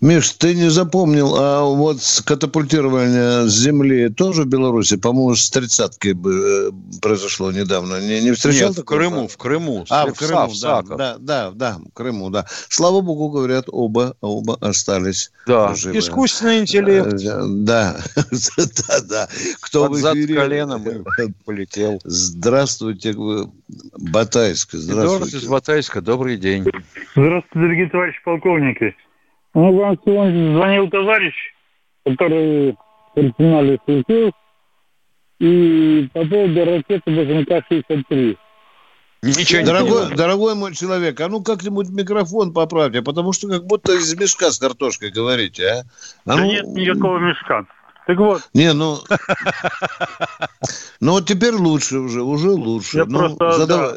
Миш, 0.00 0.30
ты 0.34 0.54
не 0.54 0.70
запомнил, 0.70 1.34
а 1.36 1.64
вот 1.64 1.98
катапультирование 2.24 3.48
с 3.48 3.52
земли 3.52 4.08
тоже 4.10 4.42
в 4.42 4.46
Беларуси, 4.46 4.96
по-моему, 4.96 5.34
с 5.34 5.50
тридцатки 5.50 6.12
бы, 6.12 6.70
э, 6.70 7.00
произошло 7.02 7.50
недавно. 7.50 8.00
Не, 8.00 8.20
не 8.20 8.30
встречал 8.32 8.68
Нет, 8.68 8.72
в 8.78 8.80
такого? 8.82 8.98
Крыму, 8.98 9.28
в 9.28 9.36
Крыму. 9.36 9.86
А, 9.90 10.06
в 10.06 10.14
в 10.14 10.18
Крыму, 10.18 10.52
да, 10.62 10.82
да, 10.82 11.16
да, 11.18 11.50
да, 11.50 11.78
в 11.78 11.92
Крыму, 11.94 12.30
да. 12.30 12.46
Слава 12.68 13.00
богу, 13.00 13.30
говорят, 13.30 13.64
оба, 13.68 14.14
оба 14.20 14.56
остались 14.60 15.32
Да, 15.48 15.74
живы. 15.74 15.98
искусственный 15.98 16.60
интеллект. 16.60 17.14
Э, 17.14 17.42
Да, 17.48 17.96
да, 18.56 19.00
да. 19.08 19.28
Кто 19.60 19.88
Под 19.88 19.96
в 19.96 20.00
зад 20.00 20.14
коленом 20.14 20.84
полетел. 21.44 22.00
Здравствуйте, 22.04 23.14
Батайск, 23.98 24.74
Эдуард 24.74 24.84
из 24.84 24.84
здравствуйте. 24.84 25.48
Батайска, 25.48 26.00
добрый 26.00 26.36
день. 26.36 26.64
Здравствуйте, 27.16 27.48
дорогие 27.54 27.88
товарищи 27.90 28.18
полковники. 28.24 28.94
Ну, 29.58 29.72
вам 29.76 29.98
сегодня 30.04 30.54
звонил 30.54 30.88
товарищ, 30.88 31.34
который 32.04 32.76
персонали 33.16 33.80
служил, 33.84 34.30
и 35.40 36.08
по 36.14 36.24
поводу 36.24 36.64
ракеты 36.64 37.10
БЗМК-63. 37.10 38.36
Ничего 39.24 39.60
не 39.60 39.66
Дорогой, 39.66 39.90
понимаю. 40.02 40.16
дорогой 40.16 40.54
мой 40.54 40.74
человек, 40.76 41.20
а 41.20 41.26
ну 41.28 41.42
как-нибудь 41.42 41.88
микрофон 41.90 42.52
поправьте, 42.52 43.02
потому 43.02 43.32
что 43.32 43.48
как 43.48 43.64
будто 43.66 43.94
из 43.94 44.14
мешка 44.14 44.52
с 44.52 44.60
картошкой 44.60 45.10
говорите, 45.10 45.66
а? 45.66 45.78
А 45.80 45.84
Да 46.24 46.36
ну- 46.36 46.44
нет 46.46 46.64
никакого 46.68 47.18
мешка. 47.18 47.66
Так 48.06 48.16
вот, 48.18 48.48
Не, 48.54 48.72
ну... 48.72 48.98
Ну, 51.00 51.12
вот 51.14 51.26
теперь 51.26 51.54
лучше 51.54 51.98
уже, 51.98 52.22
уже 52.22 52.50
лучше. 52.50 52.98
я 52.98 53.04
Ну, 53.06 53.36
просто 53.36 53.66
да, 53.66 53.96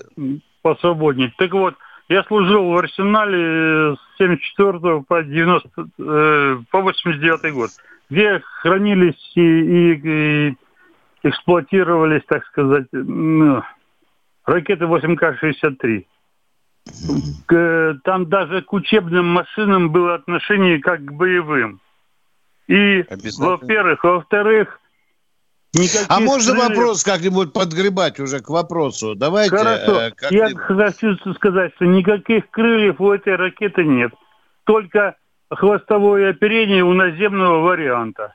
посвободнее. 0.63 1.31
Так 1.37 1.51
вот, 1.51 1.75
я 2.11 2.23
служил 2.25 2.69
в 2.69 2.77
арсенале 2.77 3.95
с 3.95 4.17
74 4.17 5.01
по 5.07 5.23
90, 5.23 5.69
э, 5.97 6.57
по 6.69 6.81
89 6.81 7.53
год, 7.53 7.69
где 8.09 8.41
хранились 8.61 9.31
и, 9.35 9.41
и- 9.41 10.01
и 10.49 10.55
эксплуатировались, 11.23 12.23
так 12.27 12.45
сказать, 12.47 12.87
ну, 12.91 13.61
ракеты 14.45 14.85
8К-63. 14.85 16.05
К- 17.47 17.99
Там 18.03 18.25
даже 18.27 18.61
к 18.61 18.73
учебным 18.73 19.27
машинам 19.27 19.91
было 19.91 20.15
отношение 20.15 20.79
как 20.79 21.05
к 21.05 21.11
боевым. 21.13 21.79
И, 22.67 23.03
во-первых, 23.45 24.03
во-вторых, 24.03 24.79
никаких 25.73 26.05
А 26.09 26.19
можно 26.19 26.53
крыльев- 26.53 26.69
вопрос 26.69 27.03
как-нибудь 27.03 27.53
подгребать 27.53 28.19
уже 28.19 28.39
к 28.39 28.49
вопросу? 28.49 29.15
Давайте. 29.15 29.55
Хорошо. 29.55 30.01
э, 30.01 30.11
Я 30.31 30.49
хочу 30.55 31.15
сказать, 31.35 31.73
что 31.75 31.85
никаких 31.85 32.49
крыльев 32.49 32.99
у 32.99 33.11
этой 33.11 33.35
ракеты 33.35 33.83
нет. 33.83 34.11
Только 34.65 35.15
хвостовое 35.49 36.29
оперение 36.31 36.83
у 36.83 36.93
наземного 36.93 37.59
варианта. 37.61 38.33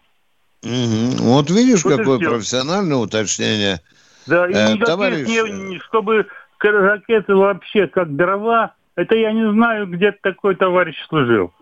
Мгм. 0.63 1.11
Вот 1.21 1.51
видишь, 1.51 1.85
Вот 1.85 1.97
какое 1.97 2.19
профессиональное 2.19 2.97
уточнение. 2.97 3.81
Да, 4.27 4.47
и 4.49 4.53
Э, 4.53 4.73
никаких 4.73 4.85
товарищ, 4.87 5.29
не- 5.29 5.79
чтобы 5.81 6.27
ракеты 6.61 7.35
вообще 7.37 7.87
как 7.87 8.17
дрова, 8.17 8.75
это 8.97 9.15
я 9.15 9.33
не 9.33 9.49
знаю, 9.53 9.87
где 9.87 10.11
такой 10.13 10.57
товарищ 10.57 10.97
служил. 11.09 11.53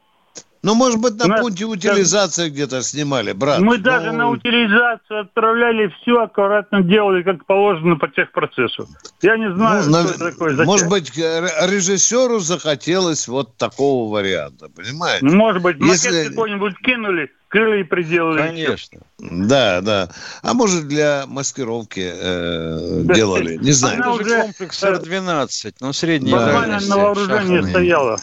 Ну, 0.64 0.74
может 0.74 0.98
быть, 0.98 1.14
на 1.18 1.26
нас 1.26 1.40
пункте 1.42 1.66
утилизации 1.66 2.48
где-то 2.48 2.82
снимали, 2.82 3.32
брат. 3.32 3.60
Мы 3.60 3.76
Ну, 3.76 3.82
даже 3.82 4.12
на 4.12 4.30
утилизацию 4.30 5.20
отправляли 5.20 5.94
все 6.00 6.22
аккуратно 6.22 6.82
делали, 6.82 7.22
как 7.22 7.44
положено 7.44 7.96
по 7.96 8.08
техпроцессу. 8.08 8.88
Я 9.20 9.36
не 9.36 9.52
знаю, 9.54 9.76
ну, 9.76 9.82
что 9.82 9.90
нав- 9.90 10.10
это 10.16 10.30
такое. 10.30 10.50
зачем. 10.52 10.64
Может 10.66 10.88
быть, 10.88 11.14
режиссеру 11.14 12.38
захотелось 12.40 13.28
вот 13.28 13.56
такого 13.58 14.10
варианта, 14.10 14.68
понимаете? 14.74 15.26
Ну, 15.26 15.34
Может 15.36 15.62
быть, 15.62 15.78
макет 15.78 16.02
Если- 16.04 16.28
какой-нибудь 16.30 16.78
кинули, 16.78 17.30
крылья 17.48 17.84
приделали. 17.84 18.38
Конечно. 18.38 19.00
Да, 19.18 19.82
да. 19.82 20.08
А 20.42 20.54
может, 20.54 20.88
для 20.88 21.24
маскировки 21.26 22.10
э, 22.10 23.02
Да, 23.04 23.12
делали, 23.14 23.56
не 23.58 23.72
знаю. 23.72 23.96
она 24.02 24.12
уже, 24.14 24.40
комплекс 24.40 24.82
э, 24.82 24.86
Р-12, 24.88 25.74
но 25.80 25.92
средней 25.92 26.32
Буквально 26.32 26.60
дальности. 26.62 26.88
на 26.88 26.96
вооружении 26.96 27.36
шахматный. 27.56 27.70
стояла. 27.70 28.16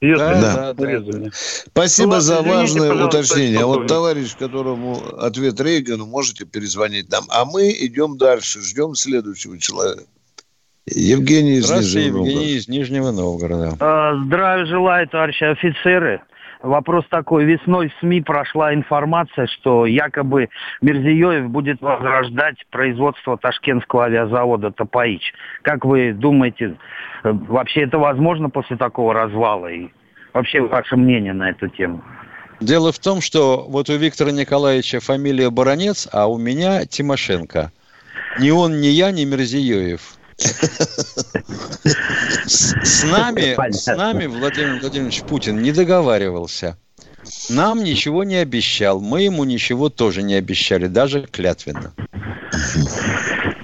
Ее 0.00 0.16
Да, 0.16 0.72
Да. 0.74 0.74
да. 0.74 1.30
Спасибо 1.32 2.14
Ну 2.14 2.20
за 2.20 2.34
извините, 2.34 2.54
важное 2.56 3.04
уточнение. 3.06 3.60
А 3.60 3.66
вот 3.66 3.86
товарищ, 3.88 4.36
которому 4.36 5.00
ответ 5.18 5.60
Рейгану, 5.60 6.06
можете 6.06 6.44
перезвонить 6.44 7.10
нам. 7.10 7.24
А 7.30 7.44
мы 7.44 7.72
идем 7.72 8.16
дальше, 8.16 8.60
ждем 8.60 8.94
следующего 8.94 9.58
человека. 9.58 10.04
Евгений 10.86 11.56
из 11.58 11.66
Здравствуйте, 11.66 11.98
Нижнего 11.98 12.16
Новгорода. 12.18 12.30
Евгений 12.30 12.56
из 12.56 12.68
Нижнего 12.68 13.10
Новгорода. 13.10 13.76
А, 13.80 14.24
Здравия 14.24 14.66
желаю, 14.66 15.08
товарищи 15.08 15.44
офицеры. 15.44 16.22
Вопрос 16.62 17.04
такой. 17.08 17.44
Весной 17.44 17.88
в 17.88 17.92
СМИ 18.00 18.22
прошла 18.22 18.74
информация, 18.74 19.46
что 19.46 19.86
якобы 19.86 20.48
Мирзиёев 20.80 21.48
будет 21.48 21.80
возрождать 21.80 22.56
производство 22.70 23.38
ташкентского 23.38 24.06
авиазавода 24.06 24.72
«Топаич». 24.72 25.32
Как 25.62 25.84
вы 25.84 26.12
думаете, 26.12 26.76
э, 27.22 27.30
вообще 27.30 27.82
это 27.82 27.98
возможно 27.98 28.50
после 28.50 28.76
такого 28.76 29.14
развала? 29.14 29.68
И 29.68 29.88
вообще 30.34 30.60
ваше 30.60 30.96
мнение 30.96 31.32
на 31.32 31.50
эту 31.50 31.68
тему? 31.68 32.02
Дело 32.60 32.90
в 32.90 32.98
том, 32.98 33.20
что 33.20 33.64
вот 33.68 33.88
у 33.88 33.96
Виктора 33.96 34.32
Николаевича 34.32 34.98
фамилия 34.98 35.50
Баранец, 35.50 36.08
а 36.12 36.26
у 36.26 36.38
меня 36.38 36.86
Тимошенко. 36.86 37.70
Ни 38.40 38.50
он, 38.50 38.80
ни 38.80 38.88
я, 38.88 39.12
ни 39.12 39.24
Мерзиёев. 39.24 40.17
С, 42.46 43.04
нами, 43.04 43.70
с 43.70 43.86
нами 43.86 44.26
Владимир 44.26 44.80
Владимирович 44.80 45.22
Путин 45.22 45.60
не 45.60 45.72
договаривался. 45.72 46.76
Нам 47.50 47.82
ничего 47.82 48.24
не 48.24 48.36
обещал. 48.36 49.00
Мы 49.00 49.22
ему 49.22 49.44
ничего 49.44 49.88
тоже 49.88 50.22
не 50.22 50.34
обещали, 50.34 50.86
даже 50.86 51.22
клятвенно. 51.22 51.92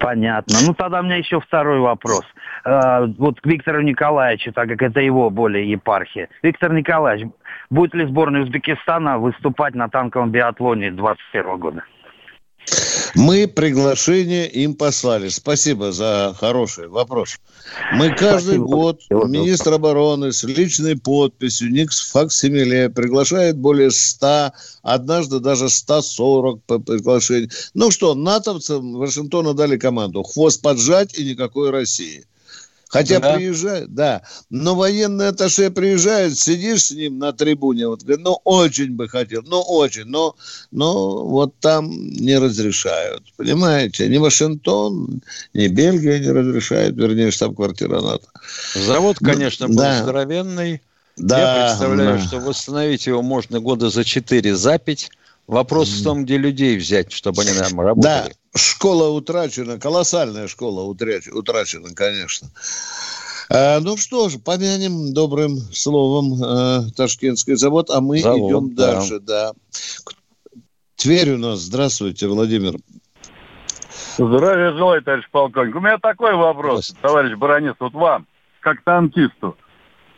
Понятно. 0.01 0.59
Ну, 0.67 0.75
тогда 0.75 1.01
у 1.01 1.03
меня 1.03 1.17
еще 1.17 1.41
второй 1.41 1.79
вопрос. 1.81 2.25
Э, 2.65 3.07
Вот 3.19 3.41
к 3.41 3.47
Виктору 3.47 3.81
Николаевичу, 3.83 4.53
так 4.53 4.69
как 4.69 4.83
это 4.83 5.01
его 5.01 5.31
более 5.31 5.71
епархия. 5.71 6.29
Виктор 6.43 6.73
Николаевич, 6.73 7.29
будет 7.71 7.95
ли 7.95 8.07
сборная 8.07 8.43
Узбекистана 8.43 9.19
выступать 9.19 9.75
на 9.75 9.89
танковом 9.89 10.31
биатлоне 10.31 10.91
2021 10.91 11.59
года? 11.59 11.85
Мы 13.15 13.47
приглашение 13.47 14.49
им 14.49 14.75
послали. 14.75 15.29
Спасибо 15.29 15.93
за 15.93 16.35
хороший 16.39 16.89
вопрос. 16.89 17.39
Мы 17.93 18.11
каждый 18.11 18.57
Спасибо. 18.57 18.65
год 18.65 19.03
министр 19.11 19.75
обороны 19.75 20.33
с 20.33 20.43
личной 20.43 20.97
подписью, 20.99 21.71
Никс 21.71 22.11
Факсимиле 22.11 22.91
приглашает 22.91 23.57
более 23.57 23.91
100, 23.91 24.53
однажды 24.83 25.39
даже 25.39 25.69
140 25.69 26.63
по 26.65 26.79
приглашению. 26.81 27.51
Ну 27.73 27.91
что, 27.91 28.15
натовцам 28.15 28.95
Вашингтона 28.95 29.55
дали 29.55 29.77
команду 29.77 30.23
хвост 30.25 30.61
поджать 30.61 31.17
и 31.17 31.25
никакой 31.25 31.71
России. 31.71 32.25
Хотя 32.95 33.19
Да. 33.19 33.35
приезжает, 33.35 33.93
да. 33.93 34.23
Но 34.51 34.77
военный 34.77 35.29
атташе 35.29 35.71
приезжает, 35.73 36.39
сидишь 36.39 36.85
с 36.85 36.91
ним 36.93 37.19
на 37.19 37.33
трибуне, 37.33 37.89
вот 37.89 38.05
говорит, 38.05 38.25
ну 38.25 38.39
очень 38.45 38.93
бы 38.95 39.09
хотел, 39.09 39.43
ну 39.45 39.61
очень, 39.63 40.05
но, 40.05 40.37
но 40.71 41.27
вот 41.27 41.59
там 41.59 41.91
не 41.91 42.39
разрешают. 42.39 43.25
Понимаете, 43.37 44.07
ни 44.09 44.19
Вашингтон, 44.19 45.23
ни 45.55 45.67
Бельгия 45.67 46.21
не 46.21 46.31
разрешают, 46.31 46.95
вернее, 46.97 47.33
штаб-квартира 47.33 48.01
НАТО. 48.01 48.29
Завод, 48.77 49.17
Ну, 49.21 49.29
конечно, 49.29 49.67
был 49.67 49.75
да. 49.75 50.01
здоровенный, 50.03 50.81
Да, 51.17 51.39
Я 51.41 51.67
представляю, 51.69 52.19
да. 52.19 52.25
что 52.25 52.39
восстановить 52.39 53.09
его 53.09 53.23
можно 53.23 53.59
года 53.59 53.91
за 53.91 54.05
4 54.05 54.55
за 54.55 54.79
5. 54.79 55.11
Вопрос 55.49 55.89
в 55.89 56.05
том, 56.05 56.25
где 56.25 56.39
людей 56.39 56.77
взять, 56.77 57.11
чтобы 57.11 57.43
они 57.43 57.53
нам 57.53 57.73
Да, 57.77 57.83
работали. 57.83 58.35
Школа 58.55 59.11
утрачена, 59.11 59.79
колоссальная 59.79 60.49
школа 60.49 60.83
утрачена, 60.83 61.95
конечно. 61.95 62.49
А, 63.51 63.81
ну 63.81 63.97
что 63.97 64.29
ж, 64.29 64.39
помянем 64.39 65.13
добрым 65.13 65.59
словом 65.73 66.43
э, 66.43 66.91
Ташкентский 66.97 67.57
завод, 67.57 67.91
а 67.91 68.01
мы 68.01 68.21
Завод, 68.21 68.51
идем 68.51 68.75
да. 68.75 68.93
дальше, 68.93 69.21
да. 69.21 69.53
Тверь 70.97 71.33
у 71.33 71.39
нас. 71.39 71.61
Здравствуйте, 71.61 72.27
Владимир. 72.27 72.75
Здравия 74.17 74.73
желаю, 74.73 75.03
товарищ 75.03 75.29
полковник. 75.31 75.75
У 75.75 75.81
меня 75.81 75.99
такой 75.99 76.35
вопрос, 76.35 76.95
товарищ 77.03 77.37
Баранец, 77.37 77.75
вот 77.81 77.93
вам, 77.95 78.27
как 78.61 78.83
танкисту. 78.83 79.57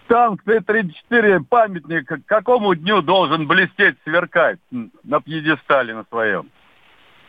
Танк 0.06 0.44
Т-34, 0.44 1.44
памятник, 1.48 2.06
к 2.06 2.20
какому 2.26 2.74
дню 2.74 3.02
должен 3.02 3.48
блестеть, 3.48 3.96
сверкать 4.04 4.58
на 4.70 5.20
пьедестале 5.20 5.94
на 5.94 6.04
своем? 6.04 6.50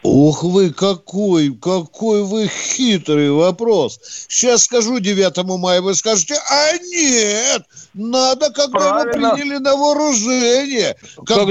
Ух 0.03 0.43
вы, 0.43 0.69
какой, 0.71 1.53
какой 1.53 2.23
вы 2.23 2.47
хитрый 2.47 3.31
вопрос. 3.31 3.99
Сейчас 4.29 4.63
скажу 4.63 4.99
9 4.99 5.59
мая, 5.59 5.81
вы 5.81 5.95
скажете, 5.95 6.35
а 6.49 6.77
нет, 6.77 7.63
надо, 7.93 8.51
когда 8.51 8.79
Правильно. 8.79 9.25
его 9.27 9.35
приняли 9.35 9.57
на 9.57 9.75
вооружение. 9.75 10.95
Когда 11.25 11.45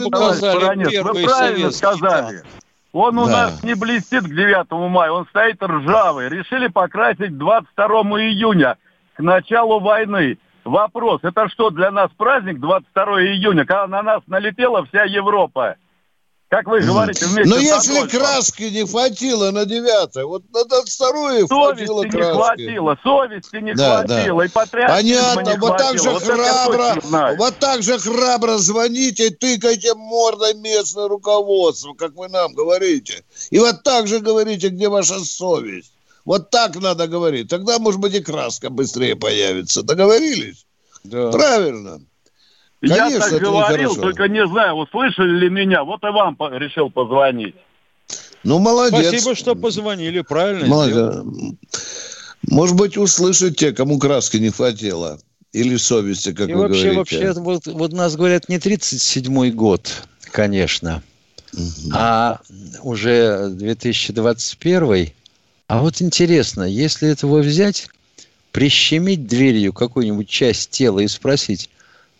на- 0.00 0.10
показали 0.10 0.54
Баранец, 0.60 0.90
первый 0.90 1.22
вы 1.22 1.28
правильно 1.28 1.70
советский 1.70 1.76
сказали. 1.78 2.42
Он 2.92 3.18
у 3.18 3.26
Да. 3.26 3.30
нас 3.30 3.62
не 3.62 3.74
блестит 3.74 4.24
к 4.24 4.34
9 4.34 4.88
мая, 4.88 5.12
он 5.12 5.26
стоит 5.30 5.62
ржавый. 5.62 6.28
Решили 6.28 6.68
покрасить 6.68 7.38
22 7.38 8.20
июня, 8.20 8.76
к 9.14 9.20
началу 9.20 9.78
войны. 9.80 10.38
Вопрос, 10.64 11.20
это 11.22 11.48
что, 11.48 11.70
для 11.70 11.90
нас 11.90 12.10
праздник 12.16 12.58
22 12.60 13.22
июня, 13.22 13.64
когда 13.64 13.86
на 13.86 14.02
нас 14.02 14.22
налетела 14.26 14.84
вся 14.86 15.04
Европа? 15.04 15.76
Как 16.48 16.66
вы 16.66 16.80
говорите, 16.80 17.26
вместе 17.26 17.50
Но 17.50 17.58
если 17.58 17.98
Адольфом. 17.98 18.20
краски 18.20 18.62
не 18.62 18.86
хватило 18.86 19.50
на 19.50 19.66
9 19.66 20.24
вот 20.24 20.44
на 20.50 20.64
22 20.64 21.46
хватило 21.46 21.46
Совести 21.46 22.04
не 22.04 22.10
краски. 22.10 22.32
хватило, 22.32 22.98
совести 23.02 23.56
не 23.56 23.74
Да, 23.74 23.98
хватило, 23.98 24.38
да. 24.40 24.44
и 24.46 24.48
патриотизма 24.48 24.96
Понятно, 24.96 25.50
не 25.50 25.58
вот 25.58 25.76
так 25.76 25.98
же 25.98 26.10
Вот 26.10 26.22
храбро, 26.22 27.36
вот 27.36 27.54
так 27.58 27.82
же 27.82 27.98
храбро 27.98 28.56
звоните, 28.56 29.28
тыкайте 29.28 29.92
мордой 29.94 30.54
местное 30.54 31.06
руководство, 31.08 31.92
как 31.92 32.14
вы 32.14 32.28
нам 32.28 32.54
говорите. 32.54 33.24
И 33.50 33.58
вот 33.58 33.82
так 33.82 34.08
же 34.08 34.20
говорите, 34.20 34.68
где 34.70 34.88
ваша 34.88 35.20
совесть. 35.20 35.92
Вот 36.24 36.48
так 36.50 36.76
надо 36.76 37.08
говорить. 37.08 37.48
Тогда, 37.50 37.78
может 37.78 38.00
быть, 38.00 38.14
и 38.14 38.20
краска 38.20 38.70
быстрее 38.70 39.16
появится. 39.16 39.82
Договорились? 39.82 40.66
Да. 41.04 41.30
Правильно. 41.30 42.00
Я 42.80 42.96
Конечно, 42.96 43.20
так 43.20 43.32
это 43.32 43.44
говорил, 43.44 43.94
только 43.96 44.28
не 44.28 44.46
знаю, 44.46 44.74
услышали 44.74 45.38
ли 45.40 45.50
меня, 45.50 45.82
вот 45.82 46.02
и 46.04 46.06
вам 46.10 46.36
по- 46.36 46.56
решил 46.56 46.90
позвонить. 46.90 47.56
Ну, 48.44 48.60
молодец. 48.60 49.08
Спасибо, 49.08 49.34
что 49.34 49.56
позвонили, 49.56 50.20
правильно 50.20 50.66
Молодец. 50.68 50.94
сделали. 50.94 51.56
Может 52.48 52.76
быть, 52.76 52.96
услышат 52.96 53.56
те, 53.56 53.72
кому 53.72 53.98
краски 53.98 54.36
не 54.36 54.50
хватило. 54.50 55.18
Или 55.52 55.76
совести, 55.76 56.32
как 56.32 56.48
И 56.50 56.52
вы 56.54 56.60
вообще, 56.68 56.92
говорите. 56.92 57.24
вообще, 57.24 57.40
вот, 57.40 57.66
вот 57.66 57.92
нас 57.92 58.14
говорят 58.16 58.48
не 58.48 58.58
37-й 58.58 59.50
год, 59.50 59.90
конечно, 60.30 61.02
а 61.92 62.38
уже 62.82 63.48
2021. 63.48 65.08
А 65.66 65.78
вот 65.80 66.00
интересно, 66.00 66.62
если 66.62 67.08
этого 67.10 67.38
взять, 67.40 67.88
прищемить 68.52 69.26
дверью 69.26 69.72
какую-нибудь 69.72 70.28
часть 70.28 70.70
тела 70.70 71.00
и 71.00 71.08
спросить, 71.08 71.70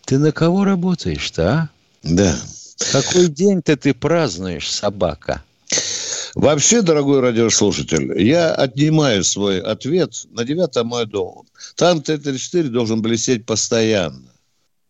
ты 0.08 0.18
на 0.18 0.32
кого 0.32 0.64
работаешь-то, 0.64 1.48
а? 1.50 1.68
Да. 2.02 2.34
Какой 2.92 3.28
день-то 3.28 3.76
ты 3.76 3.92
празднуешь, 3.92 4.70
собака? 4.70 5.42
Вообще, 6.34 6.80
дорогой 6.80 7.20
радиослушатель, 7.20 8.18
я 8.18 8.54
отнимаю 8.54 9.22
свой 9.22 9.60
ответ 9.60 10.24
на 10.30 10.44
9 10.44 10.84
мая 10.84 11.04
дома. 11.04 11.42
Танк 11.74 12.06
Т-34 12.06 12.68
должен 12.68 13.02
блестеть 13.02 13.44
постоянно. 13.44 14.22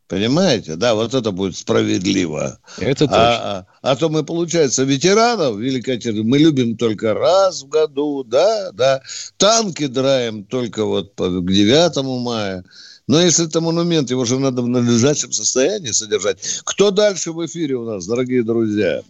Понимаете? 0.06 0.76
Да, 0.76 0.94
вот 0.94 1.12
это 1.14 1.32
будет 1.32 1.56
справедливо. 1.56 2.60
Это 2.78 3.06
точно. 3.06 3.16
А, 3.16 3.66
а, 3.82 3.90
а 3.90 3.96
то 3.96 4.08
мы, 4.08 4.22
получается, 4.22 4.84
ветеранов 4.84 5.58
Великой 5.58 5.96
Отечественной 5.96 6.22
мы 6.22 6.38
любим 6.38 6.76
только 6.76 7.12
раз 7.12 7.62
в 7.64 7.68
году, 7.68 8.22
да, 8.22 8.70
да. 8.70 9.02
Танки 9.36 9.88
драем 9.88 10.44
только 10.44 10.84
вот 10.84 11.14
по- 11.16 11.28
к 11.28 11.52
9 11.52 12.22
мая. 12.22 12.64
Но 13.08 13.20
если 13.20 13.48
это 13.48 13.62
монумент, 13.62 14.10
его 14.10 14.26
же 14.26 14.38
надо 14.38 14.60
в 14.60 14.68
надлежащем 14.68 15.32
состоянии 15.32 15.92
содержать. 15.92 16.60
Кто 16.64 16.90
дальше 16.90 17.32
в 17.32 17.44
эфире 17.46 17.76
у 17.76 17.84
нас, 17.84 18.06
дорогие 18.06 18.42
друзья? 18.42 19.00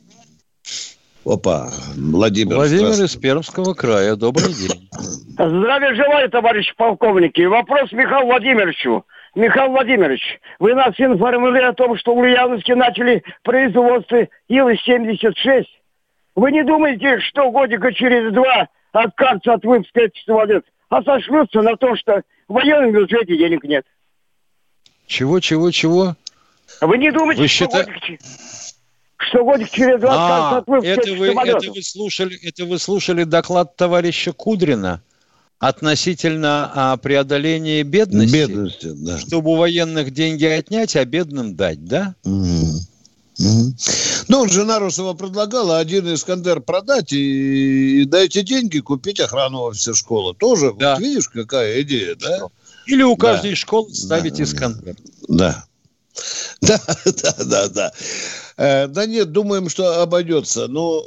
Опа, 1.26 1.70
Владимир. 1.96 2.54
Владимир 2.54 3.04
из 3.04 3.16
Пермского 3.16 3.74
края. 3.74 4.14
Добрый 4.14 4.54
день. 4.54 4.88
Здравия 5.32 5.94
желаю, 5.94 6.30
товарищи 6.30 6.72
полковники. 6.76 7.42
Вопрос 7.42 7.90
Михаилу 7.92 8.26
Владимировичу. 8.26 9.04
Михаил 9.34 9.72
Владимирович, 9.72 10.22
вы 10.58 10.74
нас 10.74 10.94
информировали 10.96 11.62
о 11.62 11.72
том, 11.72 11.98
что 11.98 12.14
в 12.14 12.18
Ульяновске 12.18 12.76
начали 12.76 13.22
производство 13.42 14.26
Ил-76. 14.48 15.64
Вы 16.34 16.52
не 16.52 16.64
думаете, 16.64 17.18
что 17.20 17.50
годика 17.50 17.92
через 17.92 18.32
два 18.32 18.68
откажутся 18.92 19.54
от 19.54 19.64
выпуска 19.64 20.02
этих 20.02 20.22
самолетов, 20.24 20.70
а 20.88 21.02
сошлются 21.02 21.60
на 21.62 21.76
то, 21.76 21.94
что 21.96 22.22
в 22.48 22.54
военном 22.54 22.92
бюджете 22.92 23.36
денег 23.36 23.64
нет? 23.64 23.84
Чего, 25.06 25.40
чего, 25.40 25.70
чего? 25.70 26.16
Вы 26.80 26.98
не 26.98 27.10
думаете, 27.10 27.42
Вы 27.42 27.48
что, 27.48 27.64
счита- 27.64 27.84
годик, 27.84 28.20
что 29.16 29.44
годик 29.44 29.70
через 29.70 30.00
два 30.00 30.12
откажутся 30.12 30.54
А, 30.54 30.58
от 30.58 30.66
выпуска 30.66 30.88
это 31.00 31.14
вы, 31.14 31.28
самолетов? 31.28 31.62
это 31.62 31.72
вы 31.72 31.82
слушали, 31.82 32.38
это 32.46 32.64
вы 32.66 32.78
слушали 32.78 33.24
доклад 33.24 33.76
товарища 33.76 34.32
Кудрина 34.32 35.02
относительно 35.58 36.70
а, 36.74 36.96
преодоления 36.98 37.82
бедности, 37.82 38.32
Бедности, 38.36 38.88
да. 38.94 39.18
чтобы 39.18 39.50
у 39.52 39.56
военных 39.56 40.12
деньги 40.12 40.44
отнять, 40.44 40.94
а 40.94 41.04
бедным 41.04 41.56
дать, 41.56 41.84
да? 41.84 42.14
Мгм. 42.24 42.64
Мгм. 43.38 43.76
Ну, 44.28 44.48
жена 44.48 44.78
Русова 44.80 45.14
предлагала 45.14 45.78
один 45.78 46.12
Искандер 46.12 46.60
продать 46.60 47.12
и, 47.12 48.02
и 48.02 48.04
дайте 48.04 48.42
деньги 48.42 48.80
купить 48.80 49.20
охрану 49.20 49.62
во 49.62 49.72
все 49.72 49.94
школы. 49.94 50.34
Тоже, 50.34 50.74
Да. 50.78 50.94
вот 50.94 51.00
видишь, 51.02 51.28
какая 51.28 51.82
идея, 51.82 52.16
да? 52.16 52.40
Или 52.86 53.02
у 53.04 53.16
Да. 53.16 53.32
каждой 53.32 53.54
школы 53.54 53.94
ставить 53.94 54.36
Да. 54.38 54.42
Искандер. 54.42 54.96
Да. 55.28 55.64
Да, 56.60 56.80
да, 57.04 57.34
да, 57.44 57.68
да. 57.68 57.92
Э, 58.56 58.88
да 58.88 59.06
нет, 59.06 59.30
думаем, 59.30 59.68
что 59.68 60.02
обойдется. 60.02 60.66
Ну, 60.66 60.98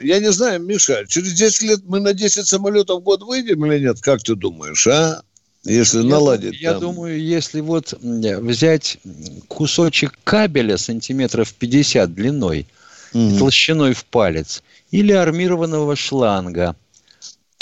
э, 0.00 0.04
я 0.04 0.18
не 0.18 0.30
знаю, 0.32 0.60
Миша, 0.60 1.06
через 1.08 1.32
10 1.32 1.62
лет 1.62 1.80
мы 1.86 2.00
на 2.00 2.12
10 2.12 2.46
самолетов 2.46 3.00
в 3.00 3.04
год 3.04 3.22
выйдем 3.22 3.64
или 3.64 3.78
нет? 3.80 4.02
Как 4.02 4.22
ты 4.22 4.34
думаешь, 4.34 4.86
а? 4.86 5.22
Если 5.64 5.98
Я 6.02 6.04
наладить 6.08 6.50
дум- 6.52 6.60
Я 6.60 6.72
там. 6.72 6.80
думаю, 6.80 7.20
если 7.20 7.60
вот 7.60 7.94
взять 8.00 8.98
кусочек 9.48 10.18
кабеля 10.24 10.76
сантиметров 10.78 11.52
50 11.54 12.14
длиной, 12.14 12.66
Мгм. 13.12 13.38
толщиной 13.38 13.94
в 13.94 14.04
палец, 14.04 14.62
или 14.90 15.12
армированного 15.12 15.96
шланга, 15.96 16.76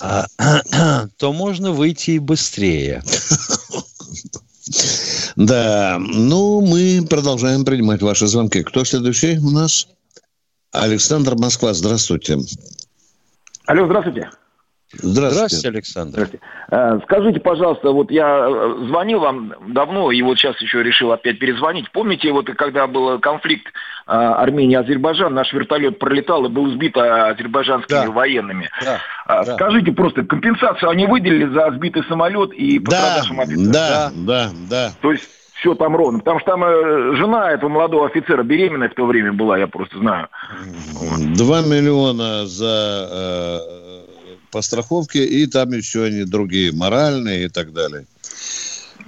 а, 0.01 0.27
то 1.17 1.33
можно 1.33 1.73
выйти 1.73 2.13
и 2.13 2.19
быстрее. 2.19 3.03
Да, 5.37 5.99
ну, 6.01 6.61
мы 6.61 7.07
продолжаем 7.09 7.65
принимать 7.65 8.03
ваши 8.03 8.27
звонки. 8.27 8.63
Кто 8.65 8.85
следующий 8.85 9.39
у 9.39 9.51
нас? 9.51 9.87
Александр 10.73 11.37
Москва, 11.37 11.73
здравствуйте. 11.73 12.39
Алло, 13.67 13.87
здравствуйте. 13.87 14.29
Здравствуйте. 14.99 15.31
Здравствуйте, 15.57 15.69
Александр. 15.69 16.29
Э, 16.71 16.99
Скажите, 17.05 17.41
пожалуйста, 17.41 17.91
вот 17.93 18.11
я 18.11 18.47
э, 18.49 18.87
звонил 18.89 19.21
вам 19.21 19.53
давно, 19.69 20.11
и 20.11 20.23
вот 20.23 20.39
сейчас 20.39 20.61
еще 20.61 20.83
решил 20.83 21.13
опять 21.13 21.39
перезвонить. 21.39 21.91
Помните, 21.93 22.33
вот 22.33 22.47
когда 22.47 22.87
был 22.87 23.19
конфликт 23.19 23.67
э, 23.67 23.71
Армения-Азербайджан, 24.13 25.33
наш 25.35 25.53
вертолет 25.53 25.99
пролетал 25.99 26.45
и 26.47 26.49
был 26.49 26.71
сбит 26.71 26.97
азербайджанскими 26.97 28.07
военными. 28.07 28.68
Да, 28.85 28.99
А, 29.27 29.45
да. 29.45 29.55
Скажите 29.55 29.93
просто, 29.93 30.25
компенсацию 30.25 30.89
они 30.91 31.07
выделили 31.07 31.47
за 31.53 31.70
сбитый 31.73 32.03
самолет 32.09 32.53
и 32.53 32.79
Да, 32.79 32.85
пострадавшим 32.91 33.41
офицерам? 33.41 33.73
да, 33.73 34.11
да, 34.14 34.51
да. 34.70 34.93
То 35.03 35.12
есть 35.12 35.25
все 35.55 35.75
там 35.75 35.97
ровно. 35.97 36.18
Потому 36.18 36.41
что 36.41 36.51
там 36.51 36.61
жена 37.16 37.51
этого 37.51 37.70
молодого 37.70 38.07
офицера 38.07 38.43
беременная 38.43 38.89
в 38.91 38.95
то 38.95 39.07
время 39.07 39.33
была, 39.33 39.57
я 39.59 39.66
просто 39.66 39.99
знаю. 39.99 40.29
Два 41.35 41.62
миллиона 41.62 42.47
за 42.47 43.09
э, 43.11 43.86
по 44.51 44.62
страховке, 44.62 45.24
и 45.24 45.47
там 45.47 45.72
еще 45.72 46.05
они 46.05 46.24
другие, 46.24 46.72
моральные 46.72 47.44
и 47.44 47.49
так 47.49 47.72
далее. 47.72 48.07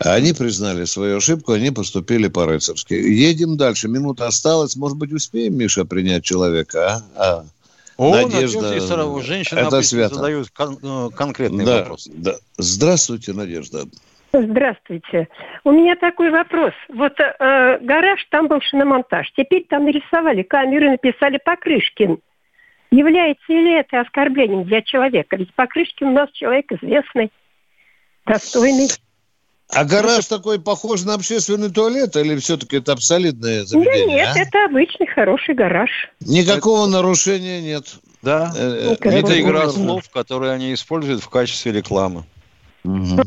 Они 0.01 0.33
признали 0.33 0.85
свою 0.85 1.17
ошибку, 1.17 1.53
они 1.53 1.71
поступили 1.71 2.29
по-рыцарски. 2.29 2.95
Едем 2.95 3.57
дальше. 3.57 3.89
Минута 3.89 4.27
осталась. 4.27 4.77
Может 4.77 4.97
быть, 4.97 5.13
успеем, 5.13 5.57
Миша, 5.57 5.85
принять 5.85 6.25
человека, 6.25 6.87
а? 6.89 7.03
А. 7.17 7.45
О, 7.97 8.15
Надежда, 8.15 8.79
женщины 9.23 9.59
это 9.59 9.83
свято. 9.83 10.15
задают 10.15 10.51
кон- 10.51 10.79
э, 10.81 11.09
конкретные 11.17 11.67
Да, 11.67 11.79
вопросы. 11.79 12.13
да. 12.15 12.37
Здравствуйте, 12.57 13.33
Надежда. 13.33 13.87
Здравствуйте. 14.33 15.27
У 15.65 15.73
меня 15.73 15.97
такой 15.97 16.31
вопрос. 16.31 16.73
Вот 16.95 17.19
э, 17.19 17.79
гараж, 17.81 18.25
там 18.31 18.47
был 18.47 18.61
шиномонтаж. 18.61 19.33
Теперь 19.37 19.67
там 19.69 19.85
нарисовали 19.85 20.43
камеры, 20.43 20.91
написали 20.91 21.41
Покрышкин. 21.45 22.19
Является 22.91 23.53
ли 23.53 23.79
это 23.81 24.01
оскорблением 24.01 24.65
для 24.65 24.83
человека? 24.83 25.37
Ведь 25.37 25.53
Покрышкин 25.55 26.09
у 26.09 26.13
нас 26.13 26.31
человек 26.33 26.71
известный, 26.73 27.31
достойный. 28.27 28.89
А 29.71 29.85
гараж 29.85 30.25
такой 30.27 30.59
похож 30.59 31.03
на 31.05 31.13
общественный 31.15 31.71
туалет 31.71 32.17
или 32.17 32.37
все-таки 32.39 32.77
это 32.79 32.93
абсолютное 32.93 33.65
заведение? 33.65 34.07
Да 34.07 34.13
нет, 34.15 34.29
а? 34.35 34.39
это 34.41 34.65
обычный 34.65 35.07
хороший 35.07 35.55
гараж. 35.55 35.91
Никакого 36.21 36.87
нарушения 36.87 37.61
нет. 37.61 37.85
Да, 38.23 38.53
Э, 38.57 38.95
это 38.99 39.09
никакого 39.11 39.41
игра 39.41 39.59
нарушения. 39.61 39.87
слов, 39.87 40.09
которые 40.11 40.53
они 40.53 40.73
используют 40.73 41.23
в 41.23 41.29
качестве 41.29 41.73
рекламы. 41.73 42.25
Мгм. 42.85 43.21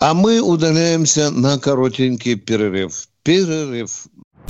А 0.00 0.14
мы 0.14 0.40
удаляемся 0.40 1.30
на 1.30 1.58
коротенький 1.60 2.34
перерыв. 2.34 3.06
Перерыв. 3.22 4.06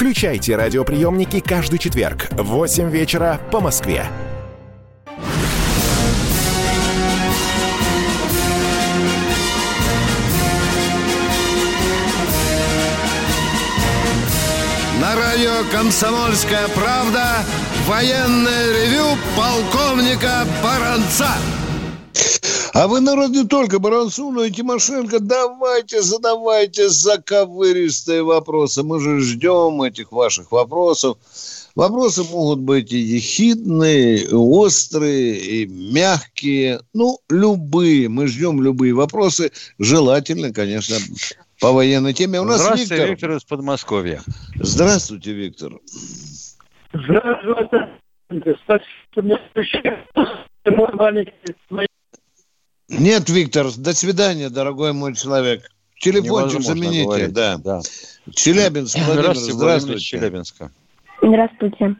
Включайте 0.00 0.56
радиоприемники 0.56 1.40
каждый 1.40 1.78
четверг 1.78 2.28
в 2.30 2.42
8 2.44 2.88
вечера 2.88 3.38
по 3.52 3.60
Москве. 3.60 4.06
На 14.98 15.14
радио 15.16 15.70
«Комсомольская 15.70 16.66
правда» 16.68 17.44
военное 17.86 18.72
ревю 18.72 19.18
полковника 19.36 20.46
Баранца. 20.64 21.28
А 22.72 22.86
вы, 22.86 23.00
народ, 23.00 23.30
не 23.30 23.44
только 23.46 23.78
Баранцу, 23.78 24.30
но 24.30 24.44
и 24.44 24.50
Тимошенко, 24.50 25.18
давайте, 25.20 26.02
задавайте 26.02 26.88
заковыристые 26.88 28.22
вопросы. 28.22 28.82
Мы 28.82 29.00
же 29.00 29.20
ждем 29.20 29.82
этих 29.82 30.12
ваших 30.12 30.52
вопросов. 30.52 31.18
Вопросы 31.74 32.22
могут 32.24 32.60
быть 32.60 32.92
и 32.92 32.98
ехидные, 32.98 34.18
и 34.18 34.34
острые, 34.34 35.36
и 35.36 35.66
мягкие. 35.66 36.80
Ну, 36.92 37.18
любые. 37.28 38.08
Мы 38.08 38.28
ждем 38.28 38.62
любые 38.62 38.92
вопросы. 38.92 39.50
Желательно, 39.78 40.52
конечно, 40.52 40.96
по 41.60 41.72
военной 41.72 42.12
теме. 42.12 42.40
У 42.40 42.44
нас 42.44 42.60
Здравствуйте, 42.60 42.94
Виктор. 42.94 43.10
Виктор 43.10 43.30
из 43.32 43.44
Подмосковья. 43.44 44.22
Здравствуйте, 44.54 45.32
Виктор. 45.32 45.72
Здравствуйте. 46.92 47.88
Спасибо. 48.64 49.98
Мой 50.66 50.92
маленький 50.92 51.32
Нет, 52.90 53.28
Виктор, 53.28 53.66
до 53.76 53.92
свидания, 53.92 54.50
дорогой 54.50 54.92
мой 54.92 55.14
человек. 55.14 55.70
Телефончик 56.00 56.60
Невозможно 56.60 56.74
замените, 56.74 57.04
говорить, 57.04 57.32
да. 57.32 57.56
да. 57.58 57.80
Челябинск, 58.32 58.96
Владимир, 58.96 59.20
Здравствуйте, 59.20 59.52
здравствуйте. 59.52 60.00
Челябинска. 60.00 60.70
Здравствуйте. 61.22 61.96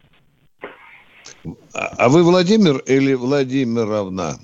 А 1.74 1.86
а 1.98 2.08
вы 2.08 2.22
Владимир 2.22 2.78
или 2.78 3.14
Владимировна? 3.14 4.38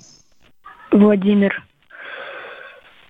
Владимир. 0.91 1.63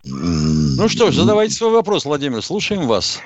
Ну 0.03 0.88
что 0.88 1.11
ж, 1.11 1.15
задавайте 1.15 1.53
свой 1.53 1.71
вопрос, 1.71 2.05
Владимир, 2.05 2.41
слушаем 2.41 2.88
вас. 2.88 3.21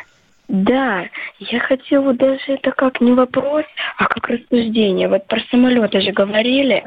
Да, 0.48 1.06
я 1.40 1.60
хотела 1.60 2.14
даже 2.14 2.42
это 2.48 2.72
как 2.72 3.00
не 3.00 3.14
вопрос, 3.14 3.66
а 3.98 4.06
как 4.06 4.28
рассуждение. 4.28 5.08
Вот 5.08 5.26
про 5.28 5.40
самолеты 5.50 6.02
же 6.02 6.12
говорили. 6.12 6.86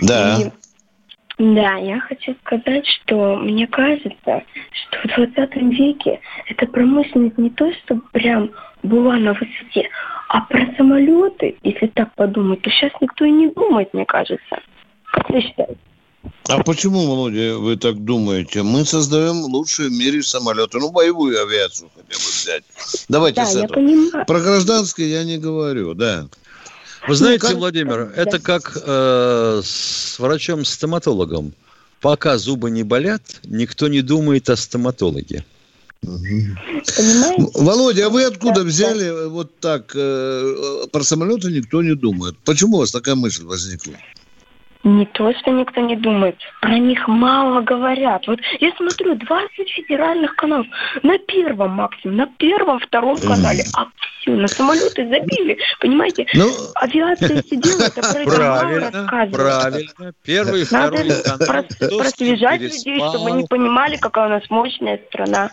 Да. 0.00 0.38
И, 0.40 0.50
да, 1.38 1.76
я 1.76 2.00
хочу 2.00 2.34
сказать, 2.44 2.86
что 2.86 3.36
мне 3.36 3.66
кажется, 3.66 4.42
что 4.72 4.98
в 5.04 5.32
20 5.34 5.56
веке 5.76 6.20
эта 6.48 6.66
промышленность 6.66 7.38
не 7.38 7.50
то, 7.50 7.72
что 7.72 7.96
прям 8.12 8.50
была 8.82 9.16
на 9.16 9.32
высоте, 9.32 9.88
а 10.28 10.42
про 10.42 10.66
самолеты, 10.76 11.56
если 11.62 11.88
так 11.88 12.14
подумать, 12.14 12.62
то 12.62 12.70
сейчас 12.70 12.92
никто 13.00 13.24
и 13.24 13.30
не 13.30 13.48
думает, 13.48 13.92
мне 13.94 14.04
кажется. 14.04 14.60
Как 15.10 15.28
вы 15.30 15.40
считаете? 15.40 15.76
А 16.48 16.62
почему, 16.62 17.06
Володя, 17.06 17.58
вы 17.58 17.76
так 17.76 18.02
думаете? 18.02 18.62
Мы 18.62 18.84
создаем 18.84 19.42
лучшие 19.44 19.88
в 19.88 19.92
мире 19.92 20.22
самолеты. 20.22 20.78
Ну, 20.78 20.90
боевую 20.90 21.40
авиацию 21.40 21.90
хотя 21.94 22.06
бы 22.08 22.14
взять. 22.14 22.64
Давайте 23.08 23.40
Да, 23.40 23.46
с 23.46 23.54
я 23.54 23.64
этого. 23.64 23.74
понимаю. 23.74 24.26
Про 24.26 24.40
гражданское 24.40 25.06
я 25.06 25.24
не 25.24 25.38
говорю, 25.38 25.94
да. 25.94 26.26
Вы 27.06 27.14
знаете, 27.14 27.48
Ну, 27.50 27.58
Владимир, 27.58 28.12
это 28.16 28.38
как 28.38 28.76
э, 28.82 29.60
с 29.62 30.18
врачом-стоматологом. 30.18 31.52
Пока 32.00 32.38
зубы 32.38 32.70
не 32.70 32.82
болят, 32.82 33.22
никто 33.44 33.88
не 33.88 34.02
думает 34.02 34.48
о 34.50 34.56
стоматологе. 34.56 35.44
Понимаете? 36.02 37.50
Володя, 37.54 38.06
а 38.06 38.10
вы 38.10 38.24
откуда 38.24 38.62
взяли 38.62 39.06
э, 39.06 39.28
вот 39.28 39.58
так? 39.58 39.92
э, 39.94 40.84
Про 40.92 41.02
самолеты 41.02 41.50
никто 41.50 41.82
не 41.82 41.94
думает. 41.94 42.36
Почему 42.44 42.76
у 42.76 42.80
вас 42.80 42.90
такая 42.90 43.14
мысль 43.14 43.44
возникла? 43.44 43.94
Не 44.84 45.06
то, 45.06 45.32
что 45.32 45.50
никто 45.50 45.80
не 45.80 45.96
думает. 45.96 46.36
Про 46.60 46.78
них 46.78 47.08
мало 47.08 47.62
говорят. 47.62 48.26
Вот 48.26 48.38
я 48.60 48.70
смотрю 48.76 49.14
20 49.14 49.70
федеральных 49.70 50.36
каналов. 50.36 50.66
На 51.02 51.16
первом 51.18 51.70
максимум, 51.70 52.16
на 52.18 52.26
первом, 52.26 52.78
втором 52.80 53.16
канале. 53.18 53.64
А 53.74 53.86
все, 54.20 54.32
на 54.32 54.46
самолеты 54.46 55.08
забили. 55.08 55.56
Понимаете? 55.80 56.26
Ну, 56.34 56.50
Авиация 56.74 57.42
сидела, 57.48 57.84
это 57.84 58.02
про 58.02 58.20
это 58.20 58.30
мало 58.30 58.58
Правильно, 58.60 58.90
рассказывает. 58.90 59.32
правильно. 59.32 60.12
Первый, 60.22 60.62
и 60.62 60.66
Надо 60.70 60.96
второй 60.98 61.64
канал. 61.78 61.98
просвежать 61.98 62.60
людей, 62.60 62.96
чтобы 62.96 63.30
они 63.30 63.46
понимали, 63.48 63.96
какая 63.96 64.26
у 64.26 64.30
нас 64.30 64.42
мощная 64.50 65.00
страна. 65.08 65.50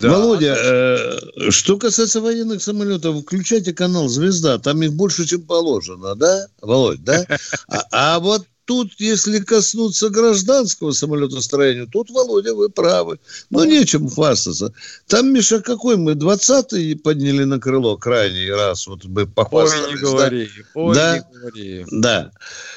Володя, 0.00 0.56
э, 0.56 1.50
что 1.50 1.76
касается 1.76 2.20
военных 2.20 2.62
самолетов, 2.62 3.22
включайте 3.22 3.72
канал 3.72 4.08
«Звезда», 4.08 4.58
там 4.58 4.82
их 4.82 4.92
больше, 4.92 5.26
чем 5.26 5.42
положено, 5.42 6.14
да, 6.14 6.46
Володь, 6.60 7.02
да? 7.04 7.24
А, 7.68 7.82
а 7.92 8.18
вот 8.20 8.46
тут, 8.68 8.92
если 8.98 9.38
коснуться 9.38 10.10
гражданского 10.10 10.92
самолетостроения, 10.92 11.86
тут, 11.86 12.10
Володя, 12.10 12.54
вы 12.54 12.68
правы. 12.68 13.18
Ну, 13.48 13.64
нечем 13.64 14.10
хвастаться. 14.10 14.74
Там, 15.06 15.32
Миша, 15.32 15.60
какой 15.62 15.96
мы, 15.96 16.12
20-й 16.12 16.96
подняли 16.96 17.44
на 17.44 17.58
крыло 17.58 17.96
крайний 17.96 18.50
раз, 18.50 18.86
вот 18.86 19.06
мы 19.06 19.22
Ой, 19.22 19.26
похвастались. 19.26 19.86
не 19.88 19.94
да? 19.94 20.00
говори, 20.10 20.50
ой, 20.74 20.94
Да. 20.94 21.16
не 21.16 21.38
говори. 21.38 21.86
Да. 21.90 22.30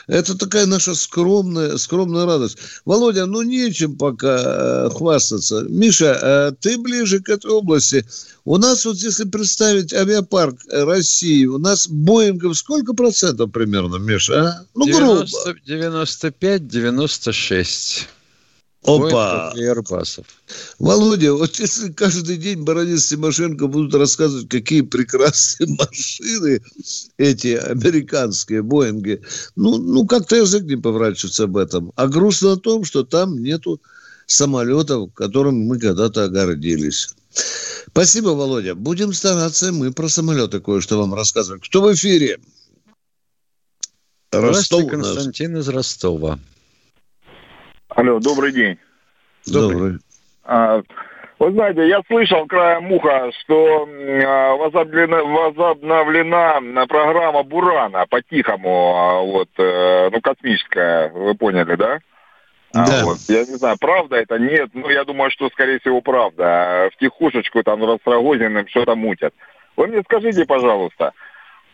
Это 0.07 0.37
такая 0.37 0.65
наша 0.65 0.95
скромная, 0.95 1.75
скромная 1.75 2.25
радость. 2.25 2.57
Володя, 2.85 3.25
ну 3.25 3.41
нечем 3.41 3.97
пока 3.97 4.85
э, 4.85 4.89
хвастаться. 4.91 5.65
Миша, 5.67 6.17
э, 6.21 6.51
ты 6.57 6.77
ближе 6.77 7.19
к 7.19 7.27
этой 7.27 7.51
области. 7.51 8.05
У 8.43 8.57
нас 8.57 8.85
вот, 8.85 8.97
если 8.97 9.25
представить 9.25 9.93
авиапарк 9.93 10.55
э, 10.69 10.83
России, 10.83 11.45
у 11.45 11.59
нас 11.59 11.87
Боингов 11.87 12.57
сколько 12.57 12.93
процентов 12.93 13.51
примерно, 13.51 13.97
Миша? 13.97 14.41
а? 14.41 14.65
Ну, 14.73 14.87
грубо. 14.87 15.27
95-96. 15.67 18.07
Опа! 18.83 19.53
И 19.55 19.63
Арбасов. 19.63 20.25
Володя, 20.79 21.33
вот 21.33 21.59
если 21.59 21.91
каждый 21.91 22.37
день 22.37 22.63
Баранец 22.63 23.09
Тимошенко 23.09 23.67
будут 23.67 23.93
рассказывать, 23.93 24.49
какие 24.49 24.81
прекрасные 24.81 25.67
машины 25.79 26.63
эти 27.17 27.49
американские 27.49 28.63
Боинги, 28.63 29.21
ну, 29.55 29.77
ну 29.77 30.07
как-то 30.07 30.37
язык 30.37 30.63
не 30.63 30.77
поворачивается 30.77 31.43
об 31.43 31.57
этом. 31.57 31.91
А 31.95 32.07
грустно 32.07 32.53
о 32.53 32.57
том, 32.57 32.83
что 32.83 33.03
там 33.03 33.37
нету 33.37 33.79
самолетов, 34.25 35.13
которым 35.13 35.59
мы 35.59 35.77
когда-то 35.77 36.27
гордились. 36.29 37.13
Спасибо, 37.31 38.29
Володя. 38.29 38.75
Будем 38.75 39.13
стараться 39.13 39.71
мы 39.71 39.91
про 39.91 40.07
самолеты 40.07 40.59
кое-что 40.59 40.97
вам 40.97 41.13
рассказывать. 41.13 41.63
Кто 41.67 41.81
в 41.81 41.93
эфире? 41.93 42.37
Ростов 44.31 44.87
Константин 44.89 45.57
из 45.57 45.67
Ростова. 45.67 46.39
Алло, 47.89 48.19
добрый 48.19 48.53
день. 48.53 48.77
Добрый. 49.45 49.97
А, 50.45 50.81
вы 51.39 51.51
знаете, 51.51 51.87
я 51.87 52.01
слышал 52.07 52.45
краем 52.45 52.91
уха, 52.91 53.31
что 53.41 53.85
а, 53.85 54.55
возобновлена, 54.55 55.23
возобновлена 55.23 56.85
программа 56.87 57.43
Бурана 57.43 58.05
по-тихому, 58.09 58.95
а, 58.95 59.21
вот, 59.21 59.49
э, 59.57 60.09
ну, 60.11 60.21
космическая, 60.21 61.09
вы 61.09 61.35
поняли, 61.35 61.75
да? 61.75 61.99
А, 62.73 62.85
Да. 62.87 63.05
вот. 63.05 63.17
Я 63.27 63.39
не 63.39 63.55
знаю, 63.57 63.77
правда 63.79 64.15
это, 64.17 64.37
нет, 64.39 64.69
ну, 64.73 64.89
я 64.89 65.03
думаю, 65.03 65.29
что, 65.31 65.49
скорее 65.49 65.79
всего, 65.79 66.01
правда. 66.01 66.89
В 66.93 66.99
тихушечку 66.99 67.63
там 67.63 67.81
с 67.83 67.99
Рогозиным 68.05 68.67
что-то 68.67 68.95
мутят. 68.95 69.33
Вы 69.75 69.87
мне 69.87 70.01
скажите, 70.03 70.45
пожалуйста, 70.45 71.11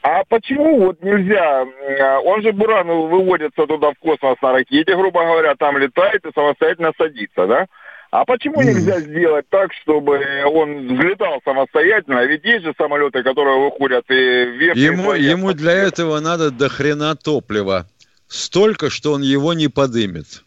а 0.02 0.24
почему 0.30 0.80
вот 0.86 1.02
нельзя, 1.04 1.62
м, 1.64 2.26
он 2.26 2.42
же 2.42 2.52
Буран 2.54 2.88
выводится 2.88 3.66
туда 3.68 3.92
в 3.92 4.00
космос 4.00 4.38
на 4.42 4.54
ракете, 4.54 4.96
грубо 4.96 5.24
говоря, 5.24 5.56
там 5.56 5.78
летает 5.78 6.26
и 6.26 6.32
самостоятельно 6.34 6.94
садится, 6.98 7.46
да? 7.48 7.66
А 8.10 8.24
почему 8.24 8.62
нельзя 8.62 9.00
сделать 9.02 9.46
так, 9.50 9.74
чтобы 9.82 10.20
он 10.46 10.88
взлетал 10.96 11.42
самостоятельно? 11.44 12.24
Ведь 12.26 12.46
есть 12.46 12.64
же 12.64 12.74
самолеты, 12.78 13.22
которые 13.22 13.60
выходят 13.60 14.06
и 14.10 14.46
вверх. 14.46 14.78
и 14.78 14.80
Ему, 14.82 15.12
вниз. 15.12 15.28
ему 15.30 15.52
для 15.54 15.74
этого 15.74 16.20
надо 16.22 16.50
до 16.50 16.70
хрена 16.70 17.16
топлива. 17.16 17.86
Столько, 18.30 18.90
что 18.90 19.12
он 19.14 19.22
его 19.24 19.54
не 19.54 19.68
подымет. 19.68 20.44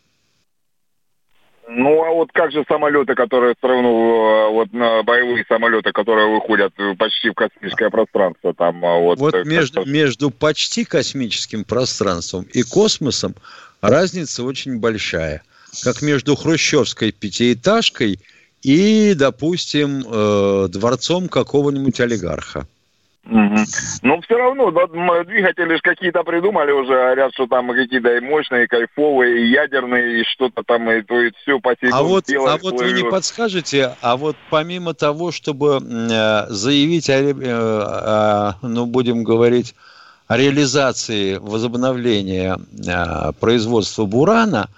Ну, 1.73 2.03
а 2.03 2.11
вот 2.11 2.31
как 2.33 2.51
же 2.51 2.65
самолеты, 2.67 3.15
которые 3.15 3.55
все 3.57 3.69
равно, 3.69 4.49
э, 4.49 4.53
вот 4.53 4.73
на 4.73 5.05
боевые 5.05 5.45
самолеты, 5.49 5.93
которые 5.93 6.29
выходят 6.29 6.73
э, 6.79 6.95
почти 6.97 7.31
в 7.31 7.35
космическое 7.35 7.91
пространство, 7.91 8.53
там 8.53 8.85
а, 8.85 8.99
вот... 8.99 9.19
Вот 9.21 9.35
э, 9.35 9.45
между, 9.45 9.85
между 9.87 10.31
почти 10.31 10.85
космическим 10.85 11.65
пространством 11.65 12.45
и 12.53 12.63
космосом 12.63 13.37
разница 13.81 14.43
очень 14.43 14.81
большая. 14.81 15.43
Как 15.85 16.03
между 16.03 16.35
хрущевской 16.35 17.13
пятиэтажкой 17.13 18.19
и, 18.63 19.15
допустим, 19.15 20.05
э, 20.05 20.69
дворцом 20.69 21.29
какого-нибудь 21.29 22.01
олигарха. 22.01 22.67
Но 23.25 24.21
все 24.23 24.37
равно 24.37 24.71
да, 24.71 24.87
двигатели 25.25 25.77
ж 25.77 25.81
какие-то 25.83 26.23
придумали 26.25 26.73
уже, 26.73 26.93
говорят, 26.93 27.33
что 27.35 27.47
там 27.47 27.69
какие-то 27.69 28.17
и 28.17 28.21
мощные, 28.21 28.65
и 28.65 28.67
кайфовые, 28.67 29.45
и 29.45 29.51
ядерные, 29.51 30.21
и 30.21 30.25
что-то 30.25 30.63
там, 30.65 30.91
и 30.91 31.03
то, 31.03 31.21
и 31.21 31.31
все 31.43 31.61
по 31.61 31.75
А 31.93 32.03
вот, 32.03 32.25
а 32.31 32.57
вот 32.57 32.81
вы 32.81 32.93
не 32.93 33.09
подскажете, 33.09 33.95
а 34.01 34.17
вот 34.17 34.37
помимо 34.49 34.95
того, 34.95 35.33
чтобы 35.33 35.81
э, 35.81 36.47
заявить, 36.49 37.11
о, 37.11 37.13
э, 37.13 37.35
о, 37.45 38.55
ну, 38.63 38.87
будем 38.87 39.23
говорить, 39.23 39.75
о 40.27 40.37
реализации 40.37 41.37
возобновления 41.37 42.57
э, 42.57 43.33
производства 43.39 44.07
бурана, 44.07 44.69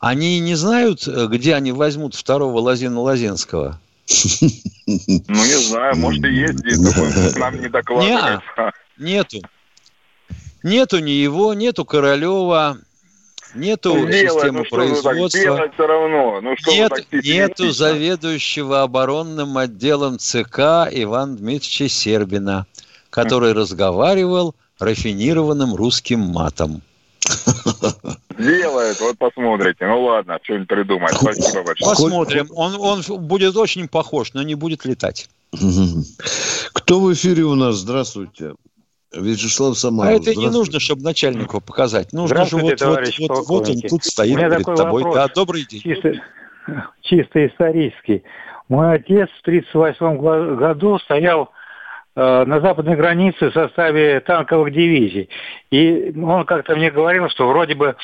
они 0.00 0.38
не 0.40 0.54
знают, 0.54 1.08
э, 1.08 1.26
где 1.28 1.54
они 1.54 1.72
возьмут 1.72 2.14
второго 2.14 2.58
Лазина 2.58 3.00
Лазинского? 3.00 3.80
Ну, 4.08 5.44
не 5.44 5.58
знаю, 5.58 5.96
может 5.96 6.24
и 6.24 6.28
есть 6.28 6.54
где-то, 6.54 7.38
нам 7.38 7.60
не 7.60 7.68
докладывают. 7.68 8.42
Нету. 8.98 9.40
Нету 10.62 10.98
ни 11.00 11.10
его, 11.10 11.54
нету 11.54 11.84
Королева, 11.84 12.78
нету 13.54 13.94
Ну, 13.94 14.10
системы 14.10 14.58
ну 14.58 14.62
так, 14.62 14.70
производства. 14.70 15.40
делать 15.40 15.74
все 15.74 15.86
равно. 15.86 16.40
Ну 16.40 16.56
что 16.56 16.72
Нет, 16.72 16.92
нету 17.12 17.70
заведующего 17.70 18.82
оборонным 18.82 19.58
отделом 19.58 20.18
ЦК 20.18 20.88
Ивана 20.90 21.36
Дмитриевича 21.36 21.88
Сербина, 21.88 22.66
который 23.10 23.52
разговаривал 23.52 24.54
рафинированным 24.78 25.74
русским 25.74 26.20
матом. 26.20 26.82
Делают, 28.38 29.00
вот 29.00 29.18
посмотрите. 29.18 29.86
Ну 29.86 30.04
ладно, 30.04 30.38
что-нибудь 30.42 30.68
придумать. 30.68 31.12
Спасибо 31.14 31.64
большое. 31.64 31.90
Посмотрим. 31.90 32.48
Он, 32.54 32.74
он 32.78 33.02
будет 33.26 33.56
очень 33.56 33.88
похож, 33.88 34.34
но 34.34 34.42
не 34.42 34.54
будет 34.54 34.84
летать. 34.84 35.28
Кто 36.72 37.00
в 37.00 37.12
эфире 37.12 37.44
у 37.44 37.54
нас? 37.54 37.76
Здравствуйте. 37.76 38.54
Вячеслав 39.14 39.78
Самаров. 39.78 40.12
А 40.12 40.16
это 40.16 40.34
не 40.34 40.50
нужно, 40.50 40.78
чтобы 40.80 41.02
начальнику 41.02 41.60
показать. 41.60 42.12
Нужно 42.12 42.44
же 42.44 42.56
вот, 42.56 42.80
вот, 42.80 43.00
вот, 43.18 43.48
вот 43.48 43.68
он 43.70 43.80
тут 43.80 44.04
стоит 44.04 44.34
У 44.34 44.36
меня 44.36 44.48
перед 44.50 44.58
такой 44.60 44.76
тобой. 44.76 45.02
вопрос. 45.02 45.14
Да, 45.14 45.28
добрый 45.34 45.64
день. 45.64 45.80
Чисто, 45.80 46.12
чисто 47.02 47.46
исторический. 47.46 48.24
Мой 48.68 48.94
отец 48.96 49.28
в 49.38 49.42
1938 49.42 50.16
гла- 50.18 50.56
году 50.56 50.98
стоял 50.98 51.50
на 52.16 52.60
западной 52.60 52.96
границе 52.96 53.50
в 53.50 53.52
составе 53.52 54.20
танковых 54.20 54.72
дивизий. 54.72 55.28
И 55.70 56.12
он 56.18 56.44
как-то 56.46 56.74
мне 56.74 56.90
говорил, 56.90 57.28
что 57.28 57.46
вроде 57.46 57.74
бы 57.74 57.94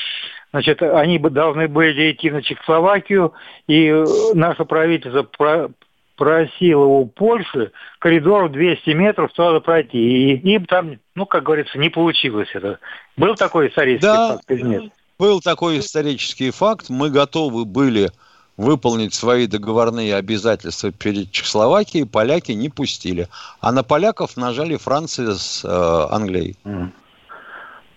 значит, 0.52 0.82
они 0.82 1.18
бы 1.18 1.30
должны 1.30 1.66
были 1.66 2.12
идти 2.12 2.30
на 2.30 2.42
Чехословакию, 2.42 3.32
и 3.66 3.86
э, 3.86 4.04
наше 4.34 4.64
правительство 4.64 5.22
про- 5.22 5.70
просило 6.16 6.84
у 6.84 7.06
Польши 7.06 7.72
коридор 7.98 8.48
в 8.48 8.52
200 8.52 8.90
метров 8.90 9.32
туда 9.32 9.60
пройти. 9.60 9.98
И 9.98 10.36
им 10.54 10.66
там, 10.66 10.98
ну, 11.14 11.26
как 11.26 11.42
говорится, 11.44 11.78
не 11.78 11.88
получилось 11.88 12.50
это. 12.54 12.78
Был 13.16 13.34
такой 13.34 13.68
исторический 13.68 14.06
Да, 14.06 14.28
факт 14.34 14.50
или 14.50 14.62
нет? 14.62 14.84
был 15.18 15.40
такой 15.40 15.78
исторический 15.78 16.50
факт. 16.50 16.90
Мы 16.90 17.10
готовы 17.10 17.64
были 17.64 18.10
выполнить 18.56 19.14
свои 19.14 19.46
договорные 19.46 20.14
обязательства 20.14 20.92
перед 20.92 21.30
Чехословакией, 21.30 22.06
поляки 22.06 22.52
не 22.52 22.68
пустили. 22.68 23.28
А 23.60 23.72
на 23.72 23.82
поляков 23.82 24.36
нажали 24.36 24.76
Франция 24.76 25.34
с 25.34 25.64
э, 25.64 26.14
Англией. 26.14 26.56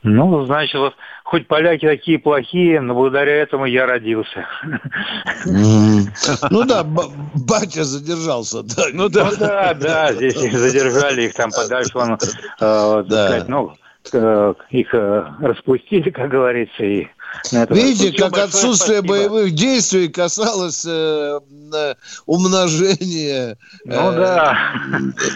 Ну, 0.03 0.45
значит, 0.45 0.76
вот 0.76 0.93
хоть 1.24 1.47
поляки 1.47 1.88
такие 1.88 2.20
плохие, 2.20 2.80
но 2.80 2.93
благодаря 2.93 3.36
этому 3.38 3.66
я 3.66 3.86
родился. 3.86 4.45
Ну 6.51 6.64
да, 6.64 6.84
батя 6.84 7.84
задержался. 7.84 8.64
Да. 8.64 8.84
Ну 8.93 9.10
да. 9.10 9.26
Ну 9.26 9.38
да, 9.38 9.74
да, 9.74 10.14
здесь 10.14 10.36
их 10.41 10.53
задержали, 10.53 11.24
их 11.24 11.34
там 11.34 11.49
подальше, 11.51 11.91
вон, 11.93 12.18
э, 12.60 13.43
ну, 13.47 13.74
э, 14.14 14.53
их 14.70 14.93
э, 14.93 15.26
распустили, 15.41 16.10
как 16.12 16.30
говорится, 16.30 16.84
и 16.84 17.08
Видите, 17.70 18.06
Ну, 18.10 18.14
всё 18.14 18.30
как 18.30 18.46
отсутствие 18.46 19.00
спасибо. 19.00 19.08
боевых 19.30 19.52
действий 19.54 20.08
касалось 20.08 20.86
э, 20.88 21.40
э, 21.74 21.94
умножения 22.26 23.58
Ну 23.86 24.12
э, 24.12 24.16
да. 24.16 24.58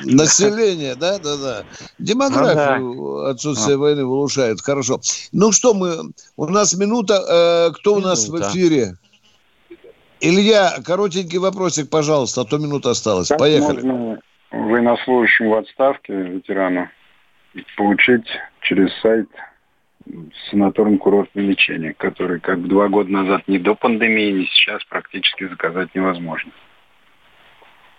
населения, 0.05 0.95
да, 0.95 1.17
да, 1.19 1.37
да. 1.37 1.63
Демографию 1.99 3.25
отсутствие 3.27 3.77
войны 3.77 4.03
улучшает. 4.05 4.61
Хорошо. 4.61 5.01
Ну 5.31 5.51
что 5.51 5.73
мы, 5.73 6.11
у 6.37 6.45
нас 6.47 6.73
минута. 6.75 7.69
э, 7.69 7.71
кто 7.79 7.95
у 7.95 7.99
нас 7.99 8.25
в 8.27 8.33
Минута. 8.33 8.49
эфире? 8.51 8.95
Илья, 10.21 10.79
коротенький 10.85 11.37
вопросик, 11.37 11.89
пожалуйста, 11.89 12.41
а 12.41 12.45
то 12.45 12.57
минута 12.57 12.89
осталась. 12.91 13.29
Как 13.29 13.37
Поехали. 13.39 13.81
можно 13.81 14.19
военнослужащему 14.51 15.51
в 15.51 15.57
отставке, 15.59 16.13
ветерану, 16.13 16.89
получить 17.77 18.25
через 18.61 18.89
сайт 19.01 19.27
санаторно-курортное 20.51 21.43
лечение, 21.43 21.93
который 21.93 22.39
как 22.39 22.67
два 22.67 22.87
года 22.87 23.11
назад 23.11 23.47
ни 23.47 23.57
до 23.57 23.75
пандемии, 23.75 24.31
ни 24.31 24.45
сейчас 24.45 24.83
практически 24.85 25.47
заказать 25.47 25.93
невозможно. 25.95 26.51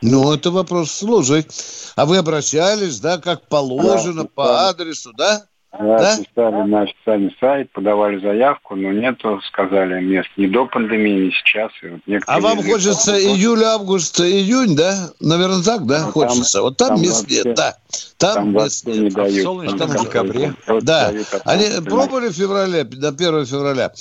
Ну, 0.03 0.33
это 0.33 0.51
вопрос 0.51 0.91
сложный. 0.93 1.47
А 1.95 2.07
вы 2.07 2.17
обращались, 2.17 3.01
да, 3.01 3.19
как 3.19 3.49
положено, 3.49 4.23
Да, 4.23 4.29
по 4.35 4.45
да. 4.45 4.69
адресу, 4.71 5.13
да? 5.13 5.43
Да, 5.73 5.99
Да? 5.99 6.17
писали 6.17 6.69
на 6.69 6.83
официальный 6.83 7.37
сайт, 7.39 7.71
подавали 7.73 8.19
заявку, 8.21 8.75
но 8.75 8.91
нету, 8.93 9.41
сказали, 9.47 10.01
мест 10.03 10.29
ни 10.37 10.47
до 10.47 10.67
пандемии, 10.67 11.27
ни 11.27 11.31
сейчас. 11.31 11.71
И 11.83 11.89
вот 11.89 12.23
А 12.27 12.41
вам 12.41 12.59
хочется 12.59 13.13
просто- 13.13 13.21
июль, 13.21 13.63
август, 13.63 14.21
июнь, 14.21 14.75
да? 14.75 15.11
Наверное, 15.21 15.63
так, 15.63 15.87
да, 15.87 16.07
Ну, 16.07 16.13
хочется. 16.13 16.55
там- 16.55 16.63
вот 16.63 16.77
там, 16.77 16.89
там 16.89 17.03
мест 17.03 17.21
вообще- 17.23 17.43
нет, 17.45 17.55
да. 17.57 17.77
Там, 18.19 18.35
там 18.35 18.53
мест 18.53 18.85
вообще 18.85 18.99
не 19.01 19.05
нет. 19.07 19.15
дают. 19.15 19.37
А 19.37 19.41
в 19.41 19.43
солнечном 19.43 19.79
Там 19.79 19.91
декабре. 20.05 20.55
Да. 20.83 21.09
дают 21.13 21.27
Они 21.45 21.67
пробовали 21.89 22.29
в 22.29 22.33
феврале, 22.33 22.83
до 22.85 23.13
1 23.13 23.47
февраля? 23.47 23.93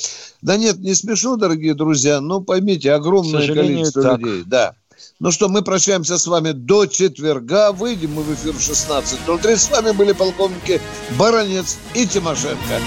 Да 0.41 0.57
нет, 0.57 0.80
не 0.80 0.95
смешно, 0.95 1.36
дорогие 1.36 1.76
друзья, 1.76 2.20
но 2.20 2.41
поймите, 2.41 2.91
огромное 2.93 3.47
количество 3.47 4.01
так. 4.01 4.20
людей. 4.20 4.43
Да. 4.47 4.74
Ну 5.22 5.32
что, 5.32 5.49
мы 5.49 5.61
прощаемся 5.61 6.17
с 6.17 6.28
вами 6.28 6.51
до 6.51 6.86
четверга. 6.86 7.74
Выйдем 7.74 8.13
мы 8.13 8.24
в 8.24 8.34
эфир 8.34 8.53
в 8.53 8.59
16.03. 8.59 9.57
С 9.57 9.70
вами 9.70 9.91
были 9.91 10.13
полковники 10.13 10.80
Баранец 11.17 11.78
и 11.93 12.07
Тимошенко. 12.07 12.80